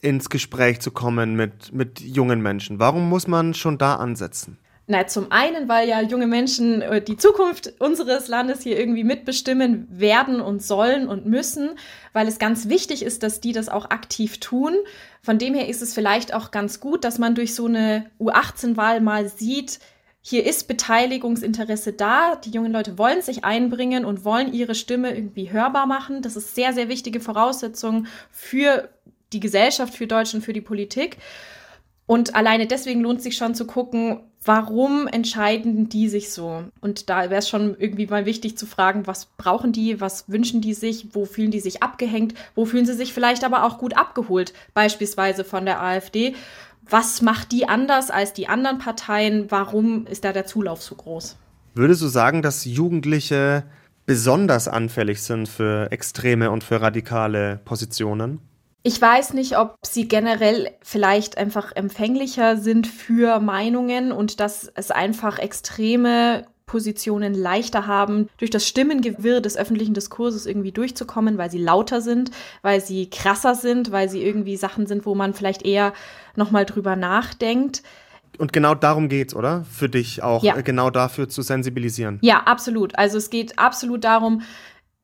ins 0.00 0.30
Gespräch 0.30 0.80
zu 0.80 0.90
kommen 0.90 1.34
mit, 1.36 1.72
mit 1.72 2.00
jungen 2.00 2.40
Menschen? 2.42 2.78
Warum 2.78 3.08
muss 3.08 3.26
man 3.26 3.54
schon 3.54 3.78
da 3.78 3.96
ansetzen? 3.96 4.58
Na, 4.88 5.08
zum 5.08 5.32
einen, 5.32 5.68
weil 5.68 5.88
ja 5.88 6.00
junge 6.00 6.28
Menschen 6.28 6.80
äh, 6.80 7.02
die 7.02 7.16
Zukunft 7.16 7.74
unseres 7.80 8.28
Landes 8.28 8.62
hier 8.62 8.78
irgendwie 8.78 9.02
mitbestimmen 9.02 9.88
werden 9.90 10.40
und 10.40 10.62
sollen 10.62 11.08
und 11.08 11.26
müssen, 11.26 11.70
weil 12.12 12.28
es 12.28 12.38
ganz 12.38 12.68
wichtig 12.68 13.02
ist, 13.02 13.24
dass 13.24 13.40
die 13.40 13.52
das 13.52 13.68
auch 13.68 13.90
aktiv 13.90 14.38
tun. 14.38 14.76
Von 15.22 15.38
dem 15.38 15.54
her 15.54 15.68
ist 15.68 15.82
es 15.82 15.92
vielleicht 15.92 16.32
auch 16.32 16.52
ganz 16.52 16.78
gut, 16.78 17.02
dass 17.02 17.18
man 17.18 17.34
durch 17.34 17.56
so 17.56 17.66
eine 17.66 18.06
U18-Wahl 18.20 19.00
mal 19.00 19.28
sieht, 19.28 19.80
hier 20.28 20.44
ist 20.44 20.66
Beteiligungsinteresse 20.66 21.92
da. 21.92 22.34
Die 22.34 22.50
jungen 22.50 22.72
Leute 22.72 22.98
wollen 22.98 23.22
sich 23.22 23.44
einbringen 23.44 24.04
und 24.04 24.24
wollen 24.24 24.52
ihre 24.52 24.74
Stimme 24.74 25.16
irgendwie 25.16 25.52
hörbar 25.52 25.86
machen. 25.86 26.20
Das 26.20 26.34
ist 26.34 26.56
sehr, 26.56 26.72
sehr 26.72 26.88
wichtige 26.88 27.20
Voraussetzung 27.20 28.08
für 28.32 28.88
die 29.36 29.40
Gesellschaft, 29.40 29.94
für 29.94 30.06
Deutschland, 30.06 30.44
für 30.44 30.52
die 30.52 30.60
Politik. 30.60 31.18
Und 32.06 32.36
alleine 32.36 32.66
deswegen 32.66 33.00
lohnt 33.00 33.20
sich 33.20 33.36
schon 33.36 33.54
zu 33.54 33.66
gucken, 33.66 34.20
warum 34.44 35.08
entscheiden 35.08 35.88
die 35.88 36.08
sich 36.08 36.32
so? 36.32 36.62
Und 36.80 37.10
da 37.10 37.30
wäre 37.30 37.40
es 37.40 37.48
schon 37.48 37.76
irgendwie 37.78 38.06
mal 38.06 38.26
wichtig 38.26 38.56
zu 38.56 38.64
fragen, 38.64 39.08
was 39.08 39.26
brauchen 39.36 39.72
die, 39.72 40.00
was 40.00 40.28
wünschen 40.28 40.60
die 40.60 40.74
sich, 40.74 41.08
wo 41.12 41.24
fühlen 41.24 41.50
die 41.50 41.60
sich 41.60 41.82
abgehängt, 41.82 42.34
wo 42.54 42.64
fühlen 42.64 42.86
sie 42.86 42.94
sich 42.94 43.12
vielleicht 43.12 43.42
aber 43.42 43.64
auch 43.64 43.78
gut 43.78 43.96
abgeholt, 43.96 44.52
beispielsweise 44.72 45.42
von 45.42 45.64
der 45.64 45.82
AfD. 45.82 46.36
Was 46.88 47.22
macht 47.22 47.50
die 47.50 47.68
anders 47.68 48.12
als 48.12 48.32
die 48.32 48.46
anderen 48.46 48.78
Parteien? 48.78 49.50
Warum 49.50 50.06
ist 50.06 50.24
da 50.24 50.32
der 50.32 50.46
Zulauf 50.46 50.82
so 50.82 50.94
groß? 50.94 51.36
Würdest 51.74 52.00
du 52.00 52.06
sagen, 52.06 52.40
dass 52.40 52.64
Jugendliche 52.64 53.64
besonders 54.06 54.68
anfällig 54.68 55.22
sind 55.22 55.48
für 55.48 55.90
extreme 55.90 56.52
und 56.52 56.62
für 56.62 56.80
radikale 56.80 57.60
Positionen? 57.64 58.40
Ich 58.86 59.02
weiß 59.02 59.32
nicht, 59.32 59.58
ob 59.58 59.78
sie 59.84 60.06
generell 60.06 60.70
vielleicht 60.80 61.38
einfach 61.38 61.74
empfänglicher 61.74 62.56
sind 62.56 62.86
für 62.86 63.40
Meinungen 63.40 64.12
und 64.12 64.38
dass 64.38 64.70
es 64.76 64.92
einfach 64.92 65.40
extreme 65.40 66.46
Positionen 66.66 67.34
leichter 67.34 67.88
haben, 67.88 68.28
durch 68.38 68.52
das 68.52 68.64
Stimmengewirr 68.68 69.40
des 69.40 69.56
öffentlichen 69.56 69.92
Diskurses 69.92 70.46
irgendwie 70.46 70.70
durchzukommen, 70.70 71.36
weil 71.36 71.50
sie 71.50 71.58
lauter 71.58 72.00
sind, 72.00 72.30
weil 72.62 72.80
sie 72.80 73.10
krasser 73.10 73.56
sind, 73.56 73.90
weil 73.90 74.08
sie 74.08 74.22
irgendwie 74.22 74.56
Sachen 74.56 74.86
sind, 74.86 75.04
wo 75.04 75.16
man 75.16 75.34
vielleicht 75.34 75.66
eher 75.66 75.92
nochmal 76.36 76.64
drüber 76.64 76.94
nachdenkt. 76.94 77.82
Und 78.38 78.52
genau 78.52 78.76
darum 78.76 79.08
geht's, 79.08 79.34
oder? 79.34 79.64
Für 79.68 79.88
dich 79.88 80.22
auch, 80.22 80.44
ja. 80.44 80.60
genau 80.60 80.90
dafür 80.90 81.28
zu 81.28 81.42
sensibilisieren. 81.42 82.20
Ja, 82.22 82.44
absolut. 82.44 82.96
Also 82.96 83.18
es 83.18 83.30
geht 83.30 83.58
absolut 83.58 84.04
darum, 84.04 84.42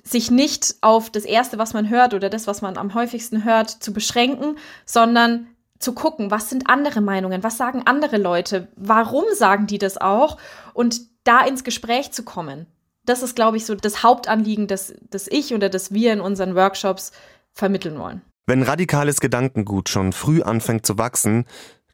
sich 0.02 0.30
nicht 0.30 0.76
auf 0.80 1.10
das 1.10 1.24
Erste, 1.24 1.58
was 1.58 1.74
man 1.74 1.88
hört 1.88 2.14
oder 2.14 2.28
das, 2.28 2.46
was 2.46 2.62
man 2.62 2.76
am 2.76 2.94
häufigsten 2.94 3.44
hört, 3.44 3.70
zu 3.70 3.92
beschränken, 3.92 4.56
sondern 4.84 5.46
zu 5.78 5.92
gucken, 5.92 6.30
was 6.30 6.48
sind 6.48 6.68
andere 6.68 7.00
Meinungen, 7.00 7.42
was 7.42 7.56
sagen 7.56 7.82
andere 7.84 8.16
Leute, 8.16 8.68
warum 8.76 9.24
sagen 9.34 9.66
die 9.66 9.78
das 9.78 9.98
auch 9.98 10.38
und 10.74 11.00
da 11.24 11.44
ins 11.44 11.64
Gespräch 11.64 12.12
zu 12.12 12.22
kommen. 12.22 12.66
Das 13.04 13.22
ist, 13.22 13.34
glaube 13.34 13.56
ich, 13.56 13.66
so 13.66 13.74
das 13.74 14.02
Hauptanliegen, 14.02 14.68
das, 14.68 14.94
das 15.10 15.26
ich 15.28 15.54
oder 15.54 15.68
das 15.68 15.92
wir 15.92 16.12
in 16.12 16.20
unseren 16.20 16.54
Workshops 16.54 17.12
vermitteln 17.52 17.98
wollen. 17.98 18.22
Wenn 18.46 18.62
radikales 18.62 19.20
Gedankengut 19.20 19.88
schon 19.88 20.12
früh 20.12 20.42
anfängt 20.42 20.86
zu 20.86 20.98
wachsen, 20.98 21.46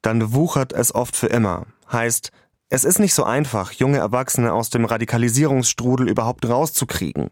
dann 0.03 0.33
wuchert 0.33 0.73
es 0.73 0.95
oft 0.95 1.17
für 1.17 1.27
immer. 1.27 1.67
Heißt, 1.91 2.31
es 2.71 2.85
ist 2.85 2.99
nicht 2.99 3.15
so 3.15 3.25
einfach, 3.25 3.73
junge 3.73 3.99
Erwachsene 3.99 4.53
aus 4.53 4.69
dem 4.69 4.85
Radikalisierungsstrudel 4.85 6.09
überhaupt 6.09 6.47
rauszukriegen. 6.47 7.31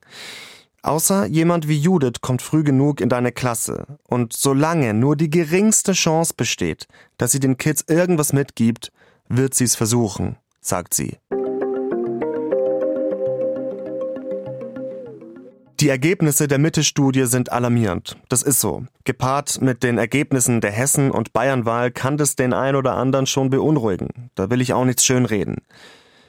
Außer 0.87 1.27
jemand 1.27 1.66
wie 1.66 1.77
Judith 1.77 2.20
kommt 2.20 2.42
früh 2.42 2.62
genug 2.62 3.01
in 3.01 3.09
deine 3.09 3.33
Klasse. 3.33 3.99
Und 4.05 4.33
solange 4.33 4.94
nur 4.94 5.16
die 5.16 5.29
geringste 5.29 5.94
Chance 5.94 6.35
besteht, 6.37 6.87
dass 7.18 7.33
sie 7.33 7.40
den 7.40 7.57
Kids 7.57 7.85
irgendwas 7.88 8.33
mitgibt, 8.33 8.92
wird 9.29 9.53
sie 9.55 9.64
es 9.64 9.75
versuchen, 9.75 10.37
sagt 10.61 10.94
sie. 10.94 11.16
Die 15.81 15.88
Ergebnisse 15.88 16.46
der 16.46 16.59
Mitte-Studie 16.59 17.25
sind 17.25 17.51
alarmierend. 17.51 18.16
Das 18.29 18.44
ist 18.44 18.61
so. 18.61 18.85
Gepaart 19.03 19.61
mit 19.61 19.83
den 19.83 19.99
Ergebnissen 19.99 20.61
der 20.61 20.70
Hessen- 20.70 21.11
und 21.11 21.33
Bayernwahl 21.33 21.90
kann 21.90 22.16
das 22.16 22.37
den 22.37 22.53
ein 22.53 22.77
oder 22.77 22.94
anderen 22.94 23.27
schon 23.27 23.51
beunruhigen. 23.51 24.31
Da 24.37 24.51
will 24.51 24.61
ich 24.61 24.72
auch 24.72 24.85
nichts 24.85 25.05
schönreden. 25.05 25.57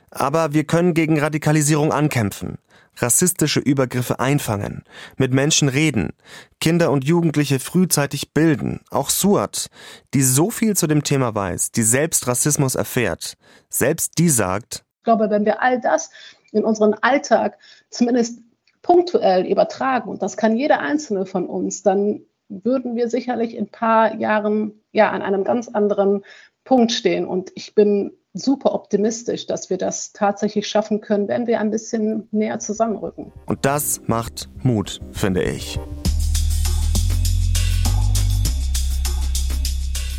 Aber 0.10 0.54
wir 0.54 0.64
können 0.64 0.96
gegen 0.96 1.20
Radikalisierung 1.20 1.92
ankämpfen 1.92 2.58
rassistische 3.02 3.60
Übergriffe 3.60 4.20
einfangen, 4.20 4.84
mit 5.18 5.34
Menschen 5.34 5.70
reden, 5.70 6.14
Kinder 6.60 6.92
und 6.92 7.06
Jugendliche 7.06 7.60
frühzeitig 7.60 8.34
bilden, 8.34 8.82
auch 8.90 9.10
Suat, 9.10 9.68
die 10.14 10.24
so 10.24 10.50
viel 10.50 10.76
zu 10.76 10.88
dem 10.88 11.04
Thema 11.04 11.34
weiß, 11.34 11.72
die 11.72 11.84
selbst 11.84 12.28
Rassismus 12.28 12.76
erfährt, 12.76 13.38
selbst 13.70 14.18
die 14.18 14.30
sagt, 14.30 14.84
ich 14.98 15.04
glaube, 15.04 15.30
wenn 15.30 15.46
wir 15.46 15.62
all 15.62 15.80
das 15.80 16.10
in 16.52 16.66
unseren 16.66 16.94
Alltag 16.96 17.58
zumindest 17.90 18.40
punktuell 18.82 19.46
übertragen, 19.46 20.10
und 20.10 20.22
das 20.22 20.38
kann 20.38 20.58
jeder 20.58 20.80
einzelne 20.80 21.26
von 21.26 21.46
uns, 21.46 21.84
dann 21.84 22.22
würden 22.50 22.96
wir 22.96 23.10
sicherlich 23.10 23.56
in 23.56 23.66
ein 23.66 23.72
paar 23.72 24.16
Jahren 24.16 24.82
ja 24.92 25.12
an 25.12 25.22
einem 25.22 25.44
ganz 25.44 25.68
anderen 25.68 26.24
Punkt 26.64 26.92
stehen. 26.92 27.26
Und 27.26 27.52
ich 27.56 27.76
bin 27.76 28.12
super 28.40 28.74
optimistisch, 28.74 29.48
dass 29.48 29.70
wir 29.70 29.78
das 29.78 30.14
tatsächlich 30.14 30.68
schaffen 30.68 31.02
können, 31.02 31.28
wenn 31.28 31.48
wir 31.48 31.60
ein 31.60 31.72
bisschen 31.72 32.28
näher 32.32 32.60
zusammenrücken. 32.60 33.32
Und 33.46 33.66
das 33.66 34.02
macht 34.08 34.50
Mut, 34.64 35.00
finde 35.12 35.44
ich. 35.44 35.80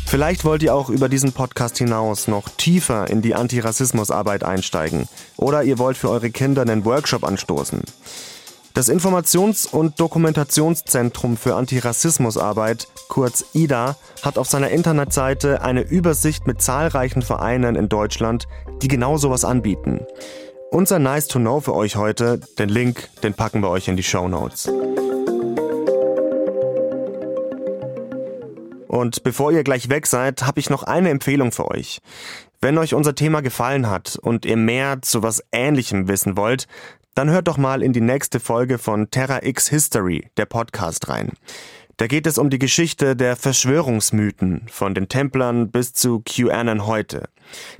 Vielleicht 0.09 0.43
wollt 0.43 0.63
ihr 0.63 0.73
auch 0.73 0.89
über 0.89 1.07
diesen 1.07 1.33
Podcast 1.33 1.77
hinaus 1.77 2.27
noch 2.27 2.49
tiefer 2.49 3.07
in 3.11 3.21
die 3.21 3.35
Antirassismusarbeit 3.35 4.43
einsteigen. 4.43 5.07
Oder 5.37 5.63
ihr 5.63 5.77
wollt 5.77 5.97
für 5.97 6.09
eure 6.09 6.31
Kinder 6.31 6.63
einen 6.63 6.83
Workshop 6.83 7.23
anstoßen. 7.23 7.83
Das 8.73 8.87
Informations- 8.87 9.65
und 9.65 9.99
Dokumentationszentrum 9.99 11.37
für 11.37 11.55
Antirassismusarbeit, 11.55 12.87
kurz 13.07 13.45
IDA, 13.53 13.97
hat 14.21 14.37
auf 14.37 14.47
seiner 14.47 14.69
Internetseite 14.69 15.61
eine 15.61 15.81
Übersicht 15.81 16.45
mit 16.47 16.61
zahlreichen 16.61 17.21
Vereinen 17.21 17.75
in 17.75 17.89
Deutschland, 17.89 18.47
die 18.81 18.87
genau 18.87 19.17
sowas 19.17 19.43
anbieten. 19.43 20.05
Unser 20.71 20.99
Nice 20.99 21.27
to 21.27 21.39
Know 21.39 21.61
für 21.61 21.73
euch 21.73 21.95
heute, 21.95 22.39
den 22.59 22.69
Link, 22.69 23.09
den 23.23 23.33
packen 23.33 23.61
wir 23.61 23.69
euch 23.69 23.87
in 23.87 23.97
die 23.97 24.03
Show 24.03 24.27
Notes. 24.27 24.69
Und 28.87 29.23
bevor 29.23 29.51
ihr 29.51 29.63
gleich 29.63 29.89
weg 29.89 30.05
seid, 30.07 30.45
habe 30.45 30.59
ich 30.59 30.69
noch 30.69 30.83
eine 30.83 31.09
Empfehlung 31.09 31.51
für 31.51 31.69
euch. 31.69 32.01
Wenn 32.61 32.77
euch 32.77 32.93
unser 32.93 33.15
Thema 33.15 33.41
gefallen 33.41 33.89
hat 33.89 34.17
und 34.21 34.45
ihr 34.45 34.57
mehr 34.57 35.01
zu 35.01 35.23
was 35.23 35.41
Ähnlichem 35.53 36.07
wissen 36.09 36.35
wollt, 36.35 36.67
dann 37.19 37.31
hört 37.31 37.49
doch 37.49 37.57
mal 37.57 37.83
in 37.83 37.91
die 37.91 37.99
nächste 37.99 38.39
Folge 38.39 38.77
von 38.77 39.11
Terra 39.11 39.43
X 39.43 39.67
History, 39.67 40.31
der 40.37 40.45
Podcast, 40.45 41.09
rein. 41.09 41.33
Da 41.97 42.07
geht 42.07 42.25
es 42.25 42.37
um 42.37 42.49
die 42.49 42.59
Geschichte 42.59 43.13
der 43.13 43.35
Verschwörungsmythen 43.35 44.65
von 44.71 44.95
den 44.95 45.09
Templern 45.09 45.69
bis 45.69 45.91
zu 45.91 46.21
QAnon 46.21 46.85
heute. 46.85 47.27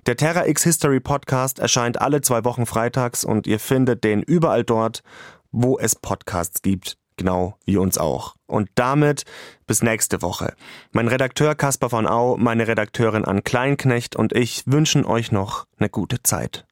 Der 0.07 0.17
Terra 0.17 0.45
X 0.45 0.65
History 0.65 0.99
Podcast 0.99 1.59
erscheint 1.59 2.01
alle 2.01 2.19
zwei 2.19 2.43
Wochen 2.43 2.65
freitags 2.65 3.23
und 3.23 3.47
ihr 3.47 3.61
findet 3.61 4.03
den 4.03 4.23
überall 4.23 4.65
dort, 4.65 5.03
wo 5.53 5.79
es 5.79 5.95
Podcasts 5.95 6.61
gibt, 6.61 6.97
genau 7.15 7.55
wie 7.63 7.77
uns 7.77 7.97
auch. 7.97 8.35
Und 8.45 8.69
damit 8.75 9.23
bis 9.67 9.81
nächste 9.81 10.21
Woche. 10.21 10.53
Mein 10.91 11.07
Redakteur 11.07 11.55
Caspar 11.55 11.89
von 11.89 12.07
Au, 12.07 12.35
meine 12.35 12.67
Redakteurin 12.67 13.23
Ann 13.23 13.45
Kleinknecht 13.45 14.17
und 14.17 14.33
ich 14.33 14.63
wünschen 14.65 15.05
euch 15.05 15.31
noch 15.31 15.65
eine 15.77 15.87
gute 15.87 16.21
Zeit. 16.23 16.65